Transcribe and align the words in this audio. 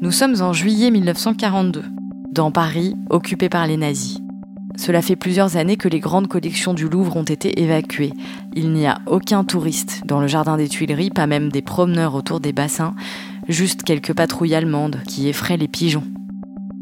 Nous 0.00 0.10
sommes 0.10 0.42
en 0.42 0.52
juillet 0.52 0.90
1942, 0.90 1.84
dans 2.32 2.50
Paris, 2.50 2.94
occupé 3.08 3.48
par 3.48 3.66
les 3.66 3.76
nazis. 3.76 4.18
Cela 4.76 5.00
fait 5.00 5.16
plusieurs 5.16 5.56
années 5.56 5.76
que 5.76 5.88
les 5.88 6.00
grandes 6.00 6.28
collections 6.28 6.74
du 6.74 6.88
Louvre 6.88 7.16
ont 7.16 7.22
été 7.22 7.62
évacuées. 7.62 8.12
Il 8.54 8.72
n'y 8.72 8.86
a 8.86 9.00
aucun 9.06 9.44
touriste 9.44 10.02
dans 10.04 10.20
le 10.20 10.26
jardin 10.26 10.56
des 10.56 10.68
Tuileries, 10.68 11.10
pas 11.10 11.26
même 11.26 11.50
des 11.50 11.62
promeneurs 11.62 12.14
autour 12.14 12.40
des 12.40 12.52
bassins, 12.52 12.94
juste 13.48 13.84
quelques 13.84 14.12
patrouilles 14.12 14.54
allemandes 14.54 15.00
qui 15.06 15.28
effraient 15.28 15.56
les 15.56 15.68
pigeons. 15.68 16.04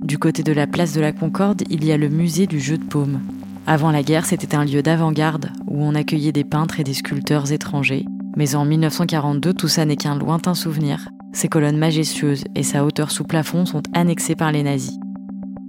Du 0.03 0.19
côté 0.19 0.43
de 0.43 0.53
la 0.53 0.67
place 0.67 0.95
de 0.95 1.01
la 1.01 1.12
Concorde, 1.12 1.62
il 1.69 1.85
y 1.85 1.93
a 1.93 1.98
le 1.98 2.09
musée 2.09 2.46
du 2.46 2.59
jeu 2.59 2.79
de 2.79 2.85
paume. 2.85 3.21
Avant 3.67 3.91
la 3.91 4.03
guerre, 4.03 4.25
c'était 4.25 4.57
un 4.57 4.64
lieu 4.64 4.82
d'avant-garde 4.82 5.51
où 5.67 5.85
on 5.85 5.95
accueillait 5.95 6.32
des 6.32 6.45
peintres 6.45 6.80
et 6.80 6.85
des 6.85 6.95
sculpteurs 6.95 7.53
étrangers. 7.53 8.07
Mais 8.37 8.55
en 8.55 8.65
1942, 8.65 9.52
tout 9.55 9.69
ça 9.69 9.84
n'est 9.84 9.97
qu'un 9.97 10.16
lointain 10.16 10.55
souvenir. 10.55 11.09
Ses 11.33 11.48
colonnes 11.48 11.79
majestueuses 11.79 12.45
et 12.55 12.62
sa 12.62 12.84
hauteur 12.84 13.11
sous 13.11 13.25
plafond 13.25 13.66
sont 13.66 13.83
annexées 13.95 14.37
par 14.37 14.52
les 14.52 14.62
nazis. 14.62 14.98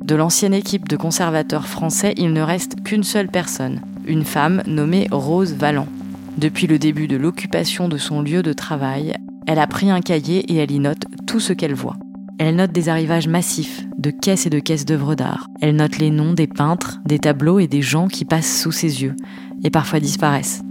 De 0.04 0.16
l'ancienne 0.16 0.54
équipe 0.54 0.88
de 0.88 0.98
conservateurs 0.98 1.68
français, 1.68 2.14
il 2.18 2.34
ne 2.34 2.42
reste 2.42 2.84
qu'une 2.84 3.04
seule 3.04 3.30
personne, 3.30 3.82
une 4.05 4.26
femme 4.26 4.64
nommée 4.66 5.08
Rose 5.12 5.54
Valland. 5.54 5.88
Depuis 6.38 6.66
le 6.66 6.80
début 6.80 7.08
de 7.08 7.18
l'occupation 7.18 7.88
de 7.88 7.98
son 7.98 8.22
lieu 8.22 8.42
de 8.42 8.54
travail, 8.54 9.14
elle 9.48 9.60
a 9.60 9.68
pris 9.68 9.91
un 9.91 10.02
cahier 10.02 10.40
et 10.52 10.58
elle 10.58 10.72
y 10.72 10.80
note 10.80 11.05
tout 11.28 11.40
ce 11.40 11.54
qu'elle 11.54 11.76
voit. 11.76 11.98
Elle 12.40 12.55
note 12.55 12.72
des 12.72 12.90
arrivages 12.90 13.28
massifs, 13.28 13.86
de 14.00 14.10
caisses 14.10 14.48
et 14.48 14.50
de 14.50 14.60
caisses 14.60 14.86
d'œuvres 14.86 15.14
d'art. 15.14 15.48
Elle 15.62 15.76
note 15.76 16.00
les 16.00 16.10
noms 16.10 16.34
des 16.34 16.48
peintres, 16.48 17.00
des 17.05 17.20
tableaux 17.20 17.60
et 17.60 17.68
des 17.68 17.84
gens 17.84 18.08
qui 18.08 18.26
passent 18.26 18.62
sous 18.62 18.72
ses 18.72 19.04
yeux, 19.04 19.16
et 19.64 19.70
parfois 19.70 20.00
disparaissent. 20.00 20.64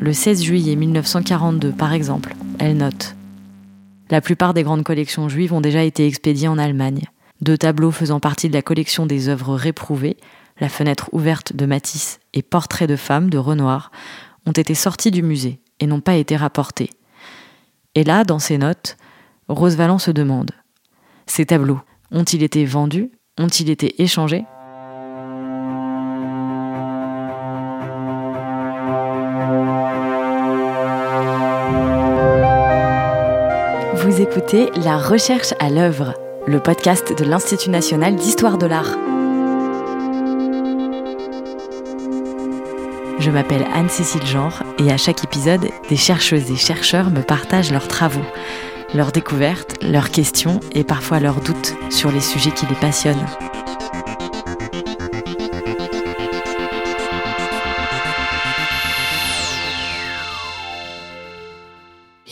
Le 0.00 0.12
16 0.12 0.42
juillet 0.42 0.76
1942, 0.76 1.72
par 1.72 1.92
exemple, 1.92 2.34
elle 2.58 2.76
note 2.76 3.14
La 4.10 4.20
plupart 4.20 4.54
des 4.54 4.62
grandes 4.62 4.84
collections 4.84 5.28
juives 5.28 5.52
ont 5.52 5.60
déjà 5.60 5.84
été 5.84 6.06
expédiées 6.06 6.48
en 6.48 6.58
Allemagne. 6.58 7.02
Deux 7.40 7.58
tableaux 7.58 7.90
faisant 7.90 8.20
partie 8.20 8.48
de 8.48 8.54
la 8.54 8.62
collection 8.62 9.06
des 9.06 9.28
œuvres 9.28 9.54
réprouvées, 9.54 10.16
La 10.60 10.68
fenêtre 10.68 11.08
ouverte 11.12 11.54
de 11.54 11.66
Matisse 11.66 12.20
et 12.34 12.42
Portrait 12.42 12.86
de 12.86 12.96
femme 12.96 13.30
de 13.30 13.38
Renoir, 13.38 13.90
ont 14.46 14.52
été 14.52 14.74
sortis 14.74 15.10
du 15.10 15.22
musée 15.22 15.60
et 15.80 15.86
n'ont 15.86 16.00
pas 16.00 16.16
été 16.16 16.36
rapportés. 16.36 16.90
Et 17.94 18.04
là, 18.04 18.24
dans 18.24 18.38
ses 18.38 18.58
notes, 18.58 18.96
Rose 19.48 19.76
Valland 19.76 19.98
se 19.98 20.10
demande 20.10 20.50
Ces 21.26 21.46
tableaux 21.46 21.80
ont-ils 22.10 22.42
été 22.42 22.64
vendus? 22.64 23.10
Ont-ils 23.38 23.70
été 23.70 24.02
échangés? 24.02 24.44
Écoutez 34.34 34.70
La 34.82 34.96
recherche 34.96 35.52
à 35.58 35.68
l'œuvre 35.68 36.14
le 36.46 36.58
podcast 36.58 37.16
de 37.16 37.22
l'Institut 37.22 37.68
national 37.68 38.16
d'histoire 38.16 38.56
de 38.56 38.64
l'art. 38.64 38.96
Je 43.18 43.30
m'appelle 43.30 43.66
Anne-Cécile 43.74 44.24
Genre 44.24 44.62
et 44.78 44.90
à 44.90 44.96
chaque 44.96 45.22
épisode, 45.22 45.68
des 45.90 45.96
chercheuses 45.96 46.50
et 46.50 46.56
chercheurs 46.56 47.10
me 47.10 47.20
partagent 47.20 47.72
leurs 47.72 47.88
travaux, 47.88 48.24
leurs 48.94 49.12
découvertes, 49.12 49.76
leurs 49.82 50.10
questions 50.10 50.60
et 50.72 50.82
parfois 50.82 51.20
leurs 51.20 51.42
doutes 51.42 51.74
sur 51.90 52.10
les 52.10 52.20
sujets 52.20 52.52
qui 52.52 52.64
les 52.66 52.76
passionnent. 52.76 53.26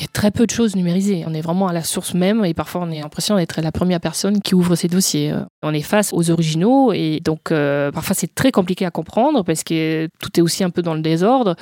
Très 0.06 0.30
peu 0.30 0.46
de 0.46 0.50
choses 0.50 0.76
numérisées. 0.76 1.24
On 1.26 1.34
est 1.34 1.40
vraiment 1.40 1.68
à 1.68 1.72
la 1.72 1.82
source 1.82 2.14
même 2.14 2.44
et 2.44 2.54
parfois 2.54 2.82
on 2.82 2.90
est 2.90 3.00
l'impression 3.00 3.36
d'être 3.36 3.60
la 3.60 3.72
première 3.72 4.00
personne 4.00 4.40
qui 4.40 4.54
ouvre 4.54 4.74
ces 4.74 4.88
dossiers. 4.88 5.32
Euh, 5.32 5.40
on 5.62 5.74
est 5.74 5.82
face 5.82 6.12
aux 6.12 6.30
originaux 6.30 6.92
et 6.92 7.20
donc 7.22 7.50
euh, 7.50 7.90
parfois 7.92 8.14
c'est 8.14 8.34
très 8.34 8.52
compliqué 8.52 8.86
à 8.86 8.90
comprendre 8.90 9.44
parce 9.44 9.64
que 9.64 10.08
tout 10.20 10.30
est 10.36 10.42
aussi 10.42 10.64
un 10.64 10.70
peu 10.70 10.82
dans 10.82 10.94
le 10.94 11.02
désordre. 11.02 11.54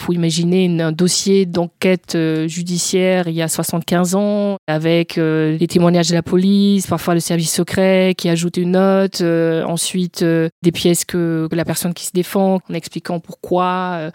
Il 0.00 0.04
faut 0.04 0.12
imaginer 0.14 0.80
un 0.80 0.92
dossier 0.92 1.44
d'enquête 1.44 2.14
euh, 2.14 2.48
judiciaire 2.48 3.28
il 3.28 3.34
y 3.34 3.42
a 3.42 3.48
75 3.48 4.14
ans, 4.14 4.56
avec 4.66 5.16
les 5.16 5.66
témoignages 5.68 6.08
de 6.08 6.14
la 6.14 6.22
police, 6.22 6.86
parfois 6.86 7.14
le 7.14 7.20
service 7.20 7.52
secret 7.52 8.14
qui 8.16 8.30
ajoute 8.30 8.56
une 8.56 8.72
note, 8.72 9.20
ensuite 9.20 10.24
des 10.24 10.72
pièces 10.72 11.04
que, 11.04 11.48
la 11.52 11.64
personne 11.66 11.92
qui 11.92 12.06
se 12.06 12.12
défend, 12.14 12.60
en 12.70 12.74
expliquant 12.74 13.20
pourquoi. 13.20 14.10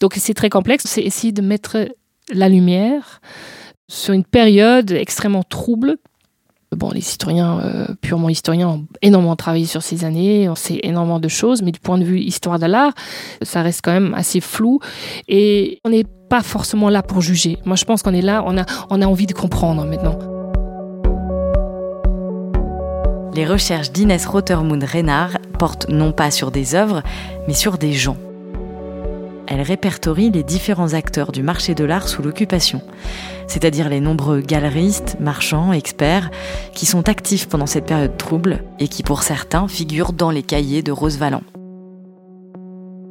donc 0.00 0.14
c'est 0.16 0.34
très 0.34 0.50
complexe. 0.50 0.84
C'est 0.86 1.02
essayer 1.02 1.32
de 1.32 1.42
mettre 1.42 1.88
la 2.32 2.48
lumière 2.48 3.20
sur 3.88 4.14
une 4.14 4.24
période 4.24 4.90
extrêmement 4.90 5.42
trouble. 5.42 5.96
Bon, 6.72 6.90
les 6.90 6.98
historiens, 6.98 7.60
euh, 7.60 7.86
purement 8.00 8.28
historiens, 8.28 8.68
ont 8.68 8.86
énormément 9.00 9.36
travaillé 9.36 9.66
sur 9.66 9.82
ces 9.82 10.04
années, 10.04 10.48
on 10.48 10.56
sait 10.56 10.80
énormément 10.82 11.20
de 11.20 11.28
choses, 11.28 11.62
mais 11.62 11.70
du 11.70 11.78
point 11.78 11.96
de 11.96 12.04
vue 12.04 12.18
histoire 12.18 12.58
de 12.58 12.66
l'art, 12.66 12.92
ça 13.42 13.62
reste 13.62 13.82
quand 13.84 13.92
même 13.92 14.14
assez 14.14 14.40
flou 14.40 14.80
et 15.28 15.80
on 15.84 15.90
n'est 15.90 16.04
pas 16.28 16.42
forcément 16.42 16.90
là 16.90 17.02
pour 17.02 17.20
juger. 17.20 17.58
Moi, 17.64 17.76
je 17.76 17.84
pense 17.84 18.02
qu'on 18.02 18.12
est 18.12 18.22
là, 18.22 18.42
on 18.46 18.58
a, 18.58 18.66
on 18.90 19.00
a 19.00 19.06
envie 19.06 19.26
de 19.26 19.32
comprendre 19.32 19.84
maintenant. 19.84 20.18
Les 23.34 23.46
recherches 23.46 23.92
d'Inès 23.92 24.26
Rotermund-Reynard 24.26 25.38
portent 25.58 25.88
non 25.88 26.10
pas 26.10 26.30
sur 26.30 26.50
des 26.50 26.74
œuvres, 26.74 27.02
mais 27.46 27.54
sur 27.54 27.78
des 27.78 27.92
gens 27.92 28.16
elle 29.48 29.62
répertorie 29.62 30.30
les 30.30 30.42
différents 30.42 30.94
acteurs 30.94 31.32
du 31.32 31.42
marché 31.42 31.74
de 31.74 31.84
l'art 31.84 32.08
sous 32.08 32.22
l'occupation, 32.22 32.82
c'est-à-dire 33.46 33.88
les 33.88 34.00
nombreux 34.00 34.40
galeristes, 34.40 35.16
marchands, 35.20 35.72
experts, 35.72 36.30
qui 36.72 36.86
sont 36.86 37.08
actifs 37.08 37.48
pendant 37.48 37.66
cette 37.66 37.86
période 37.86 38.16
trouble 38.16 38.64
et 38.78 38.88
qui 38.88 39.02
pour 39.02 39.22
certains 39.22 39.68
figurent 39.68 40.12
dans 40.12 40.30
les 40.30 40.42
cahiers 40.42 40.82
de 40.82 40.92
Rose 40.92 41.18
Valland. 41.18 41.42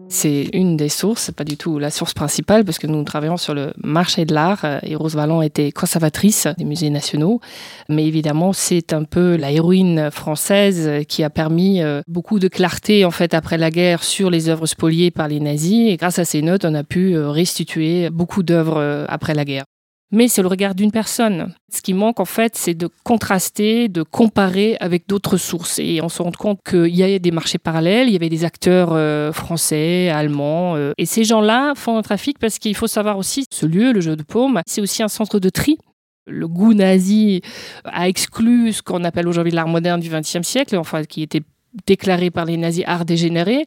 C'est 0.08 0.50
une 0.54 0.78
des 0.78 0.90
sources, 0.90 1.32
pas 1.32 1.44
du 1.44 1.58
tout 1.58 1.80
la 1.80 1.90
source 1.90 2.14
principale, 2.14 2.64
parce 2.64 2.78
que 2.78 2.88
nous 2.88 3.04
travaillons 3.04 3.38
sur 3.38 3.54
le 3.54 3.74
marché 3.84 4.26
de 4.26 4.34
l'art 4.34 4.64
euh, 4.64 4.80
et 4.84 4.96
Rose 4.96 5.16
Valland 5.16 5.42
était 5.42 5.72
conservatrice 5.72 6.48
des 6.58 6.64
musées 6.64 6.90
nationaux. 6.90 7.42
Mais 7.90 8.06
évidemment, 8.06 8.54
c'est 8.54 8.94
un 8.94 9.04
peu 9.04 9.36
la 9.36 9.52
héroïne 9.52 10.12
française 10.12 11.06
qui 11.08 11.24
a 11.24 11.30
permis 11.30 11.82
euh, 11.82 12.02
beaucoup 12.08 12.40
de 12.40 12.48
clarté 12.48 13.04
en 13.04 13.12
fait 13.12 13.34
après 13.34 13.58
la 13.58 13.72
guerre 13.72 14.04
sur 14.04 14.30
les 14.30 14.48
œuvres 14.48 14.68
spoliées 14.68 15.12
par 15.12 15.28
les 15.28 15.40
nazis. 15.40 15.92
Et 15.92 15.98
grâce 15.98 16.20
à 16.20 16.26
ces 16.26 16.42
notes, 16.42 16.66
on 16.66 16.76
a 16.76 16.84
pu 16.84 17.16
euh, 17.16 17.30
restituer 17.30 18.10
beaucoup 18.10 18.44
d'œuvres 18.44 19.06
après 19.10 19.34
la 19.34 19.44
guerre 19.44 19.66
mais 20.12 20.28
c'est 20.28 20.42
le 20.42 20.48
regard 20.48 20.76
d'une 20.76 20.92
personne. 20.92 21.54
Ce 21.72 21.82
qui 21.82 21.94
manque 21.94 22.20
en 22.20 22.26
fait, 22.26 22.56
c'est 22.56 22.74
de 22.74 22.90
contraster, 23.04 23.90
de 23.90 24.04
comparer 24.04 24.78
avec 24.80 25.08
d'autres 25.08 25.38
sources. 25.38 25.80
Et 25.80 26.00
on 26.02 26.10
se 26.10 26.22
rend 26.22 26.32
compte 26.32 26.60
qu'il 26.68 26.96
y 26.96 27.04
a 27.04 27.20
des 27.20 27.32
marchés 27.32 27.58
parallèles, 27.58 28.08
il 28.08 28.14
y 28.14 28.16
avait 28.16 28.30
des 28.30 28.46
acteurs 28.46 28.90
euh, 28.94 29.32
français, 29.32 30.10
allemands. 30.10 30.76
Euh, 30.76 30.94
et 30.98 31.06
ces 31.06 31.24
gens-là 31.24 31.74
font 31.76 31.98
un 31.98 32.02
trafic 32.02 32.40
parce 32.40 32.60
qu'il 32.60 32.76
faut 32.76 32.88
savoir 32.88 33.18
aussi, 33.18 33.46
ce 33.52 33.66
lieu, 33.66 33.92
le 33.92 34.02
jeu 34.02 34.16
de 34.16 34.24
paume, 34.24 34.62
c'est 34.68 34.82
aussi 34.82 35.04
un 35.04 35.08
centre 35.08 35.40
de 35.40 35.50
tri. 35.50 35.78
Le 36.28 36.48
goût 36.48 36.74
nazi 36.74 37.42
a 37.84 38.08
exclu 38.08 38.74
ce 38.74 38.82
qu'on 38.82 39.04
appelle 39.04 39.28
aujourd'hui 39.28 39.52
l'art 39.52 39.68
moderne 39.68 40.00
du 40.00 40.10
XXe 40.10 40.42
siècle, 40.42 40.76
enfin 40.78 41.04
qui 41.04 41.22
était 41.22 41.44
déclaré 41.86 42.32
par 42.32 42.46
les 42.46 42.58
nazis 42.58 42.84
art 42.88 43.06
dégénéré. 43.06 43.66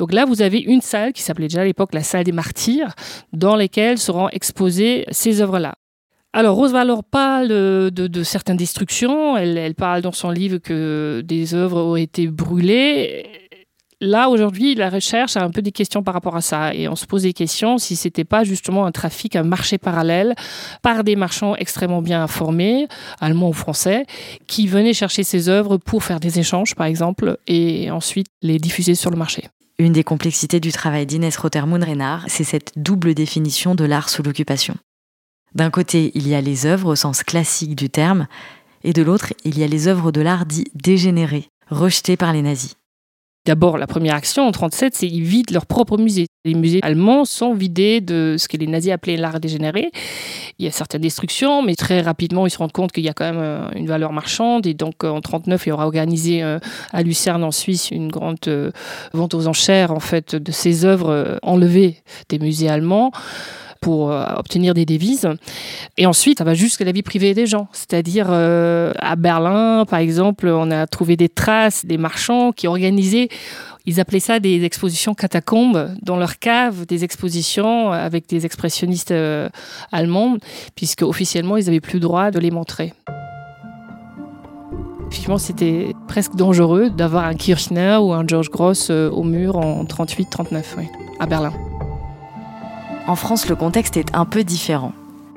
Donc 0.00 0.14
là, 0.14 0.24
vous 0.24 0.40
avez 0.40 0.60
une 0.60 0.80
salle 0.80 1.12
qui 1.12 1.20
s'appelait 1.20 1.48
déjà 1.48 1.60
à 1.60 1.64
l'époque 1.64 1.92
la 1.92 2.02
salle 2.02 2.24
des 2.24 2.32
martyrs, 2.32 2.94
dans 3.34 3.54
laquelle 3.54 3.98
seront 3.98 4.30
exposées 4.30 5.04
ces 5.10 5.42
œuvres-là. 5.42 5.74
Alors, 6.32 6.56
Rose 6.56 6.72
Valor 6.72 7.04
parle 7.04 7.48
de, 7.48 8.22
certaines 8.22 8.56
destructions. 8.56 9.36
Elle, 9.36 9.74
parle 9.74 10.00
dans 10.00 10.12
son 10.12 10.30
livre 10.30 10.56
que 10.56 11.22
des 11.22 11.54
œuvres 11.54 11.82
ont 11.82 11.96
été 11.96 12.28
brûlées. 12.28 13.26
Là, 14.00 14.30
aujourd'hui, 14.30 14.74
la 14.74 14.88
recherche 14.88 15.36
a 15.36 15.44
un 15.44 15.50
peu 15.50 15.60
des 15.60 15.72
questions 15.72 16.02
par 16.02 16.14
rapport 16.14 16.34
à 16.34 16.40
ça. 16.40 16.72
Et 16.72 16.88
on 16.88 16.96
se 16.96 17.04
pose 17.04 17.24
des 17.24 17.34
questions 17.34 17.76
si 17.76 17.94
c'était 17.94 18.24
pas 18.24 18.42
justement 18.42 18.86
un 18.86 18.92
trafic, 18.92 19.36
un 19.36 19.42
marché 19.42 19.76
parallèle 19.76 20.34
par 20.80 21.04
des 21.04 21.14
marchands 21.14 21.56
extrêmement 21.56 22.00
bien 22.00 22.22
informés, 22.22 22.88
allemands 23.20 23.50
ou 23.50 23.52
français, 23.52 24.06
qui 24.46 24.66
venaient 24.66 24.94
chercher 24.94 25.24
ces 25.24 25.50
œuvres 25.50 25.76
pour 25.76 26.02
faire 26.02 26.20
des 26.20 26.38
échanges, 26.38 26.74
par 26.74 26.86
exemple, 26.86 27.36
et 27.46 27.90
ensuite 27.90 28.28
les 28.40 28.58
diffuser 28.58 28.94
sur 28.94 29.10
le 29.10 29.18
marché. 29.18 29.42
Une 29.80 29.94
des 29.94 30.04
complexités 30.04 30.60
du 30.60 30.72
travail 30.72 31.06
d'Inès 31.06 31.34
Rotermund-Reynard, 31.38 32.26
c'est 32.28 32.44
cette 32.44 32.74
double 32.76 33.14
définition 33.14 33.74
de 33.74 33.86
l'art 33.86 34.10
sous 34.10 34.22
l'occupation. 34.22 34.76
D'un 35.54 35.70
côté, 35.70 36.12
il 36.14 36.28
y 36.28 36.34
a 36.34 36.42
les 36.42 36.66
œuvres 36.66 36.92
au 36.92 36.96
sens 36.96 37.22
classique 37.22 37.74
du 37.76 37.88
terme, 37.88 38.26
et 38.84 38.92
de 38.92 39.00
l'autre, 39.00 39.32
il 39.46 39.58
y 39.58 39.64
a 39.64 39.66
les 39.66 39.88
œuvres 39.88 40.12
de 40.12 40.20
l'art 40.20 40.44
dit 40.44 40.66
dégénérées, 40.74 41.48
rejetées 41.70 42.18
par 42.18 42.34
les 42.34 42.42
nazis. 42.42 42.76
D'abord, 43.46 43.78
la 43.78 43.86
première 43.86 44.14
action 44.14 44.42
en 44.42 44.52
1937, 44.52 44.94
c'est 44.94 45.08
qu'ils 45.08 45.22
vident 45.22 45.54
leur 45.54 45.64
propre 45.64 45.96
musée. 45.96 46.26
Les 46.44 46.54
musées 46.54 46.80
allemands 46.82 47.24
sont 47.24 47.54
vidés 47.54 48.02
de 48.02 48.36
ce 48.38 48.48
que 48.48 48.58
les 48.58 48.66
nazis 48.66 48.92
appelaient 48.92 49.16
l'art 49.16 49.40
dégénéré. 49.40 49.90
Il 50.58 50.66
y 50.66 50.68
a 50.68 50.70
certaines 50.70 51.00
destructions, 51.00 51.62
mais 51.62 51.74
très 51.74 52.02
rapidement, 52.02 52.46
ils 52.46 52.50
se 52.50 52.58
rendent 52.58 52.72
compte 52.72 52.92
qu'il 52.92 53.02
y 53.02 53.08
a 53.08 53.14
quand 53.14 53.24
même 53.24 53.40
euh, 53.40 53.70
une 53.74 53.86
valeur 53.86 54.12
marchande. 54.12 54.66
Et 54.66 54.74
donc, 54.74 55.04
en 55.04 55.20
1939, 55.20 55.66
il 55.66 55.72
aura 55.72 55.86
organisé 55.86 56.42
euh, 56.42 56.58
à 56.92 57.02
Lucerne, 57.02 57.42
en 57.42 57.50
Suisse, 57.50 57.90
une 57.90 58.10
grande 58.10 58.36
euh, 58.46 58.72
vente 59.14 59.32
aux 59.32 59.46
enchères 59.46 59.90
en 59.90 60.00
fait, 60.00 60.36
de 60.36 60.52
ces 60.52 60.84
œuvres 60.84 61.38
enlevées 61.42 62.02
des 62.28 62.38
musées 62.38 62.68
allemands. 62.68 63.10
Pour 63.80 64.12
euh, 64.12 64.24
obtenir 64.36 64.74
des 64.74 64.84
devises. 64.84 65.28
Et 65.96 66.06
ensuite, 66.06 66.38
ça 66.38 66.44
va 66.44 66.54
jusqu'à 66.54 66.84
la 66.84 66.92
vie 66.92 67.02
privée 67.02 67.34
des 67.34 67.46
gens. 67.46 67.68
C'est-à-dire, 67.72 68.26
euh, 68.30 68.92
à 68.98 69.16
Berlin, 69.16 69.84
par 69.88 69.98
exemple, 69.98 70.48
on 70.48 70.70
a 70.70 70.86
trouvé 70.86 71.16
des 71.16 71.28
traces 71.28 71.84
des 71.84 71.98
marchands 71.98 72.52
qui 72.52 72.66
organisaient 72.66 73.28
ils 73.86 73.98
appelaient 73.98 74.20
ça 74.20 74.40
des 74.40 74.64
expositions 74.64 75.14
catacombes 75.14 75.94
dans 76.02 76.18
leur 76.18 76.38
cave, 76.38 76.84
des 76.84 77.02
expositions 77.02 77.90
avec 77.90 78.28
des 78.28 78.44
expressionnistes 78.44 79.10
euh, 79.10 79.48
allemands, 79.90 80.36
puisque 80.76 81.00
officiellement 81.00 81.56
ils 81.56 81.64
n'avaient 81.64 81.80
plus 81.80 81.94
le 81.94 82.00
droit 82.00 82.30
de 82.30 82.38
les 82.38 82.50
montrer. 82.50 82.92
Effectivement, 85.08 85.38
c'était 85.38 85.94
presque 86.08 86.36
dangereux 86.36 86.90
d'avoir 86.90 87.24
un 87.24 87.34
Kirchner 87.34 87.96
ou 88.00 88.12
un 88.12 88.24
George 88.26 88.50
Gross 88.50 88.90
au 88.90 89.24
mur 89.24 89.56
en 89.56 89.82
38-39, 89.84 90.62
à 91.18 91.26
Berlin. 91.26 91.69
En 93.10 93.16
France, 93.16 93.48
le 93.48 93.56
contexte 93.56 93.96
est 93.96 94.14
un 94.14 94.24
peu 94.24 94.44
différent. 94.44 94.92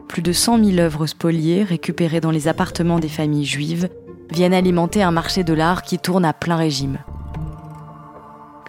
Plus 0.08 0.22
de 0.22 0.32
100 0.32 0.64
000 0.64 0.78
œuvres 0.78 1.08
spoliées, 1.08 1.64
récupérées 1.64 2.22
dans 2.22 2.30
les 2.30 2.48
appartements 2.48 3.00
des 3.00 3.10
familles 3.10 3.48
juives, 3.48 3.90
viennent 4.30 4.54
alimenter 4.54 5.02
un 5.02 5.10
marché 5.10 5.44
de 5.44 5.56
l'art 5.56 5.82
qui 5.82 5.98
tourne 5.98 6.24
à 6.24 6.34
plein 6.34 6.56
régime. 6.56 7.00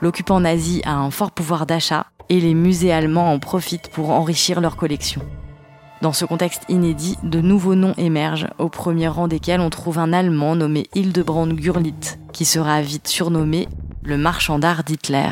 L'occupant 0.00 0.40
nazi 0.40 0.80
a 0.86 0.94
un 0.94 1.10
fort 1.10 1.32
pouvoir 1.32 1.66
d'achat 1.66 2.06
et 2.30 2.40
les 2.40 2.54
musées 2.54 2.94
allemands 2.94 3.30
en 3.30 3.38
profitent 3.38 3.90
pour 3.90 4.08
enrichir 4.08 4.62
leur 4.62 4.74
collection. 4.74 5.20
Dans 6.00 6.14
ce 6.14 6.24
contexte 6.24 6.62
inédit, 6.70 7.18
de 7.22 7.42
nouveaux 7.42 7.74
noms 7.74 7.94
émergent, 7.98 8.48
au 8.56 8.70
premier 8.70 9.08
rang 9.08 9.28
desquels 9.28 9.60
on 9.60 9.68
trouve 9.68 9.98
un 9.98 10.14
Allemand 10.14 10.56
nommé 10.56 10.86
Hildebrand 10.94 11.48
Gurlitt, 11.48 12.18
qui 12.32 12.46
sera 12.46 12.80
vite 12.80 13.06
surnommé 13.06 13.68
le 14.02 14.16
marchand 14.16 14.58
d'art 14.58 14.82
d'Hitler. 14.82 15.28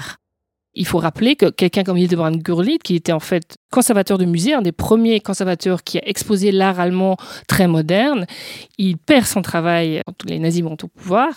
Il 0.75 0.87
faut 0.87 0.99
rappeler 0.99 1.37
que 1.37 1.51
quelqu'un 1.51 1.85
comme 1.85 1.99
Hildebrand 1.99 2.31
Gurlitt, 2.31 2.83
qui 2.83 2.95
était 2.95 3.13
en 3.13 3.21
fait 3.21 3.57
conservateur 3.71 4.17
de 4.17 4.25
musée, 4.25 4.55
un 4.55 4.63
des 4.63 4.73
premiers 4.73 5.21
conservateurs 5.21 5.83
qui 5.83 5.99
a 5.99 6.03
exposé 6.07 6.51
l'art 6.51 6.81
allemand 6.81 7.17
très 7.47 7.69
moderne, 7.69 8.27
il 8.79 8.97
perd 8.97 9.27
son 9.27 9.43
travail 9.43 10.01
quand 10.07 10.31
les 10.31 10.39
nazis 10.39 10.63
vont 10.63 10.77
au 10.83 10.89
pouvoir, 10.89 11.29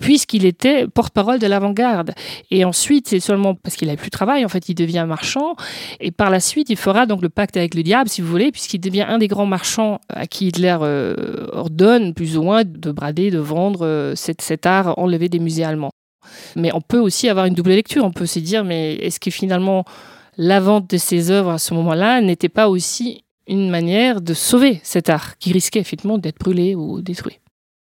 puisqu'il 0.00 0.44
était 0.46 0.88
porte-parole 0.88 1.38
de 1.38 1.46
l'avant-garde. 1.46 2.12
Et 2.50 2.64
ensuite, 2.64 3.08
c'est 3.08 3.20
seulement 3.20 3.54
parce 3.54 3.76
qu'il 3.76 3.86
n'avait 3.86 3.98
plus 3.98 4.10
de 4.10 4.16
travail, 4.16 4.44
en 4.44 4.48
fait, 4.48 4.68
il 4.68 4.74
devient 4.74 5.04
marchand. 5.06 5.54
Et 6.00 6.10
par 6.10 6.30
la 6.30 6.40
suite, 6.40 6.68
il 6.68 6.76
fera 6.76 7.06
donc 7.06 7.22
le 7.22 7.28
pacte 7.28 7.56
avec 7.56 7.74
le 7.74 7.84
diable, 7.84 8.08
si 8.08 8.20
vous 8.20 8.28
voulez, 8.28 8.50
puisqu'il 8.50 8.80
devient 8.80 9.06
un 9.08 9.18
des 9.18 9.28
grands 9.28 9.46
marchands 9.46 10.00
à 10.08 10.26
qui 10.26 10.48
Hitler 10.48 10.76
euh, 10.80 11.46
ordonne, 11.52 12.14
plus 12.14 12.36
ou 12.36 12.42
moins, 12.42 12.64
de 12.64 12.90
brader, 12.90 13.30
de 13.30 13.38
vendre 13.38 13.86
euh, 13.86 14.14
cet 14.16 14.66
art 14.66 14.98
enlevé 14.98 15.28
des 15.28 15.38
musées 15.38 15.64
allemands. 15.64 15.92
Mais 16.56 16.70
on 16.74 16.80
peut 16.80 16.98
aussi 16.98 17.28
avoir 17.28 17.46
une 17.46 17.54
double 17.54 17.70
lecture. 17.70 18.04
On 18.04 18.12
peut 18.12 18.26
se 18.26 18.38
dire, 18.38 18.64
mais 18.64 18.94
est-ce 18.94 19.20
que 19.20 19.30
finalement 19.30 19.84
la 20.36 20.60
vente 20.60 20.88
de 20.90 20.96
ces 20.96 21.30
œuvres 21.30 21.50
à 21.50 21.58
ce 21.58 21.74
moment-là 21.74 22.20
n'était 22.20 22.48
pas 22.48 22.68
aussi 22.68 23.24
une 23.46 23.70
manière 23.70 24.20
de 24.20 24.34
sauver 24.34 24.80
cet 24.82 25.10
art 25.10 25.36
qui 25.38 25.52
risquait 25.52 25.80
effectivement 25.80 26.18
d'être 26.18 26.38
brûlé 26.38 26.74
ou 26.74 27.02
détruit? 27.02 27.38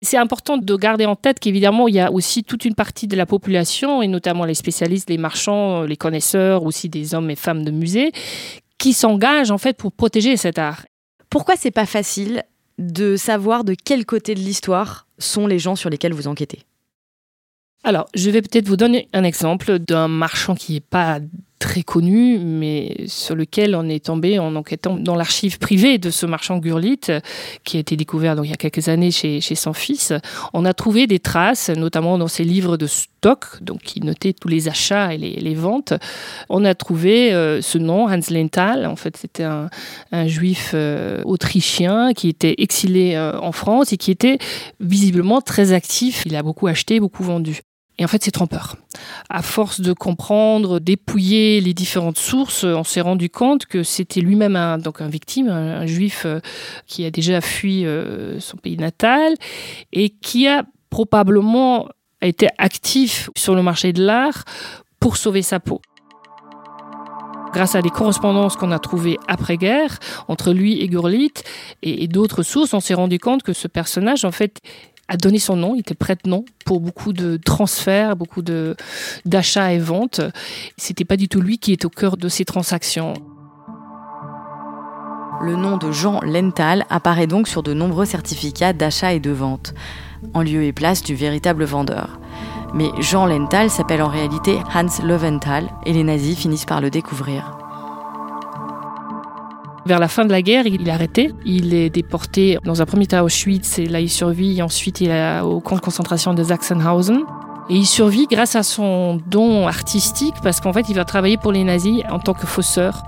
C'est 0.02 0.18
important 0.18 0.58
de 0.58 0.76
garder 0.76 1.06
en 1.06 1.16
tête 1.16 1.40
qu'évidemment, 1.40 1.88
il 1.88 1.96
y 1.96 2.00
a 2.02 2.12
aussi 2.12 2.44
toute 2.44 2.66
une 2.66 2.76
partie 2.76 3.08
de 3.08 3.16
la 3.16 3.26
population, 3.26 4.02
et 4.02 4.10
notamment 4.10 4.44
les 4.44 4.54
spécialistes, 4.54 5.10
les 5.10 5.18
marchands, 5.18 5.84
les 5.84 5.96
connaisseurs, 5.96 6.64
aussi 6.64 6.90
des 6.90 7.16
hommes 7.16 7.30
et 7.30 7.38
femmes 7.38 7.64
de 7.64 7.72
musée, 7.72 8.12
qui 8.78 8.92
s'engagent 8.92 9.52
en 9.52 9.58
fait 9.58 9.78
pour 9.78 9.94
protéger 9.94 10.36
cet 10.36 10.60
art. 10.60 10.86
Pourquoi 11.30 11.56
c'est 11.56 11.72
pas 11.72 11.86
facile 11.86 12.44
de 12.80 13.16
savoir 13.16 13.64
de 13.64 13.76
quel 13.82 14.06
côté 14.06 14.36
de 14.36 14.42
l'histoire 14.42 15.08
sont 15.20 15.48
les 15.48 15.60
gens 15.60 15.78
sur 15.78 15.90
lesquels 15.90 16.14
vous 16.14 16.28
enquêtez? 16.28 16.64
Alors, 17.86 18.06
je 18.16 18.30
vais 18.30 18.42
peut-être 18.42 18.68
vous 18.68 18.78
donner 18.78 19.10
un 19.12 19.26
exemple 19.26 19.78
d'un 19.78 20.08
marchand 20.08 20.56
qui 20.56 20.74
n'est 20.74 20.80
pas 20.80 21.20
très 21.64 21.84
connu, 21.84 22.40
mais 22.40 23.06
sur 23.08 23.36
lequel 23.36 23.74
on 23.76 23.88
est 23.88 24.06
tombé 24.06 24.38
en 24.38 24.56
enquêtant 24.56 24.98
dans 24.98 25.16
l'archive 25.16 25.60
privée 25.60 25.98
de 25.98 26.10
ce 26.10 26.26
marchand 26.26 26.58
Gurlitt, 26.58 27.12
qui 27.64 27.78
a 27.78 27.80
été 27.80 27.96
découvert 27.96 28.36
donc, 28.36 28.46
il 28.46 28.52
y 28.52 28.54
a 28.54 28.58
quelques 28.58 28.90
années 28.90 29.12
chez, 29.12 29.40
son 29.42 29.72
fils. 29.72 30.14
On 30.54 30.66
a 30.66 30.74
trouvé 30.74 31.08
des 31.08 31.20
traces, 31.20 31.70
notamment 31.70 32.18
dans 32.18 32.28
ses 32.28 32.44
livres 32.44 32.76
de 32.76 32.86
stock, 32.86 33.62
donc 33.62 33.80
qui 33.82 34.02
notait 34.02 34.34
tous 34.34 34.50
les 34.50 34.68
achats 34.68 35.14
et 35.14 35.18
les, 35.18 35.56
ventes. 35.56 35.94
On 36.50 36.66
a 36.66 36.76
trouvé 36.76 37.34
euh, 37.34 37.62
ce 37.62 37.78
nom, 37.78 38.10
Hans 38.10 38.20
Lenthal. 38.30 38.86
En 38.86 38.98
fait, 38.98 39.16
c'était 39.16 39.46
un, 39.46 39.70
juif 40.28 40.72
euh, 40.74 41.22
autrichien 41.24 42.14
qui 42.14 42.28
était 42.28 42.56
exilé 42.58 43.16
euh, 43.16 43.40
en 43.40 43.52
France 43.52 43.94
et 43.94 43.98
qui 43.98 44.12
était 44.12 44.38
visiblement 44.82 45.42
très 45.42 45.72
actif. 45.72 46.24
Il 46.26 46.36
a 46.36 46.44
beaucoup 46.44 46.68
acheté, 46.68 47.00
beaucoup 47.00 47.24
vendu. 47.24 47.62
Et 48.00 48.06
en 48.06 48.08
fait, 48.08 48.24
c'est 48.24 48.32
trompeur. 48.32 48.76
À 49.30 49.42
force 49.44 49.80
de 49.80 49.94
comprendre, 49.94 50.80
dépouiller 50.80 51.62
les 51.62 51.74
différentes 51.74 52.18
sources, 52.18 52.64
on 52.64 52.84
s'est 52.84 53.02
rendu 53.02 53.30
compte 53.30 53.66
que 53.68 53.84
c'était 53.84 54.22
lui-même 54.22 54.56
un, 54.56 54.80
donc 54.80 55.02
un 55.02 55.08
victime, 55.08 55.50
un, 55.50 55.86
juif 55.86 56.24
euh, 56.26 56.40
qui 56.88 57.06
a 57.06 57.12
déjà 57.12 57.40
fui 57.40 57.86
euh, 57.86 58.40
son 58.40 58.58
pays 58.58 58.78
natal 58.78 59.36
et 59.92 60.10
qui 60.10 60.48
a 60.48 60.64
probablement 60.90 61.88
été 62.22 62.48
actif 62.58 63.30
sur 63.36 63.54
le 63.54 63.62
marché 63.62 63.94
de 63.94 64.04
l'art 64.04 64.44
pour 65.00 65.18
sauver 65.18 65.42
sa 65.42 65.60
peau 65.60 65.82
grâce 67.54 67.76
à 67.76 67.82
des 67.82 67.90
correspondances 67.90 68.58
qu'on 68.58 68.72
a 68.72 68.80
trouvées 68.80 69.18
après-guerre 69.28 70.00
entre 70.28 70.52
lui 70.52 70.82
et 70.82 70.88
Gurlitt 70.88 71.44
et 71.84 72.08
d'autres 72.08 72.42
sources, 72.42 72.74
on 72.74 72.80
s'est 72.80 72.96
rendu 72.96 73.20
compte 73.20 73.44
que 73.44 73.54
ce 73.54 73.68
personnage, 73.68 74.26
en 74.26 74.32
fait, 74.32 74.60
a 75.14 75.18
donné 75.18 75.38
son 75.38 75.56
nom, 75.56 75.76
il 75.76 75.82
était 75.82 75.94
prête-nom 75.94 76.44
pour 76.66 76.80
beaucoup 76.80 77.14
de 77.14 77.38
transferts, 77.38 78.16
beaucoup 78.16 78.42
d'achats 78.42 79.72
et 79.72 79.78
ventes. 79.78 80.22
C'était 80.76 81.06
pas 81.06 81.18
du 81.18 81.28
tout 81.28 81.40
lui 81.40 81.60
qui 81.60 81.72
est 81.72 81.86
au 81.86 81.90
cœur 81.90 82.18
de 82.18 82.28
ces 82.28 82.46
transactions. 82.46 83.14
Le 85.40 85.56
nom 85.56 85.78
de 85.78 85.92
Jean 85.92 86.20
Lenthal 86.22 86.86
apparaît 86.90 87.28
donc 87.28 87.48
sur 87.48 87.62
de 87.62 87.76
nombreux 87.76 88.06
certificats 88.06 88.74
d'achat 88.74 89.14
et 89.14 89.20
de 89.20 89.30
vente, 89.30 89.76
en 90.34 90.42
lieu 90.42 90.64
et 90.64 90.74
place 90.74 91.04
du 91.04 91.14
véritable 91.14 91.66
vendeur. 91.66 92.20
Mais 92.74 92.90
Jean 93.00 93.28
Lenthal 93.28 93.70
s'appelle 93.70 94.02
en 94.02 94.08
réalité 94.08 94.58
Hans 94.74 95.04
Löwenthal 95.06 95.70
et 95.86 95.94
les 95.94 96.04
nazis 96.04 96.40
finissent 96.40 96.66
par 96.66 96.82
le 96.82 96.90
découvrir. 96.90 97.53
Vers 99.86 100.00
la 100.00 100.08
fin 100.08 100.24
de 100.24 100.32
la 100.32 100.42
guerre, 100.42 100.66
il 100.66 100.88
est 100.88 100.92
arrêté. 100.92 101.34
Il 101.46 101.74
est 101.74 101.90
déporté 101.90 102.58
dans 102.64 102.82
un 102.82 102.86
premier 102.86 103.06
temps 103.06 103.18
à 103.18 103.24
Auschwitz 103.24 103.80
et 103.80 103.86
là 103.86 104.00
il 104.00 104.10
survit. 104.10 104.62
ensuite, 104.62 105.02
il 105.02 105.10
est 105.10 105.42
au 105.42 105.60
camp 105.60 105.76
de 105.76 105.82
concentration 105.82 106.34
de 106.34 106.44
Sachsenhausen. 106.44 107.22
Et 107.70 107.76
il 107.76 107.86
survit 107.86 108.28
grâce 108.28 108.56
à 108.56 108.64
son 108.64 109.22
don 109.28 109.68
artistique 109.68 110.36
parce 110.42 110.60
qu'en 110.62 110.74
fait, 110.74 110.86
il 110.90 110.96
va 110.96 111.06
travailler 111.06 111.38
pour 111.38 111.52
les 111.52 111.64
nazis 111.64 112.02
en 112.10 112.20
tant 112.20 112.34
que 112.34 112.46
fausseur. 112.46 113.04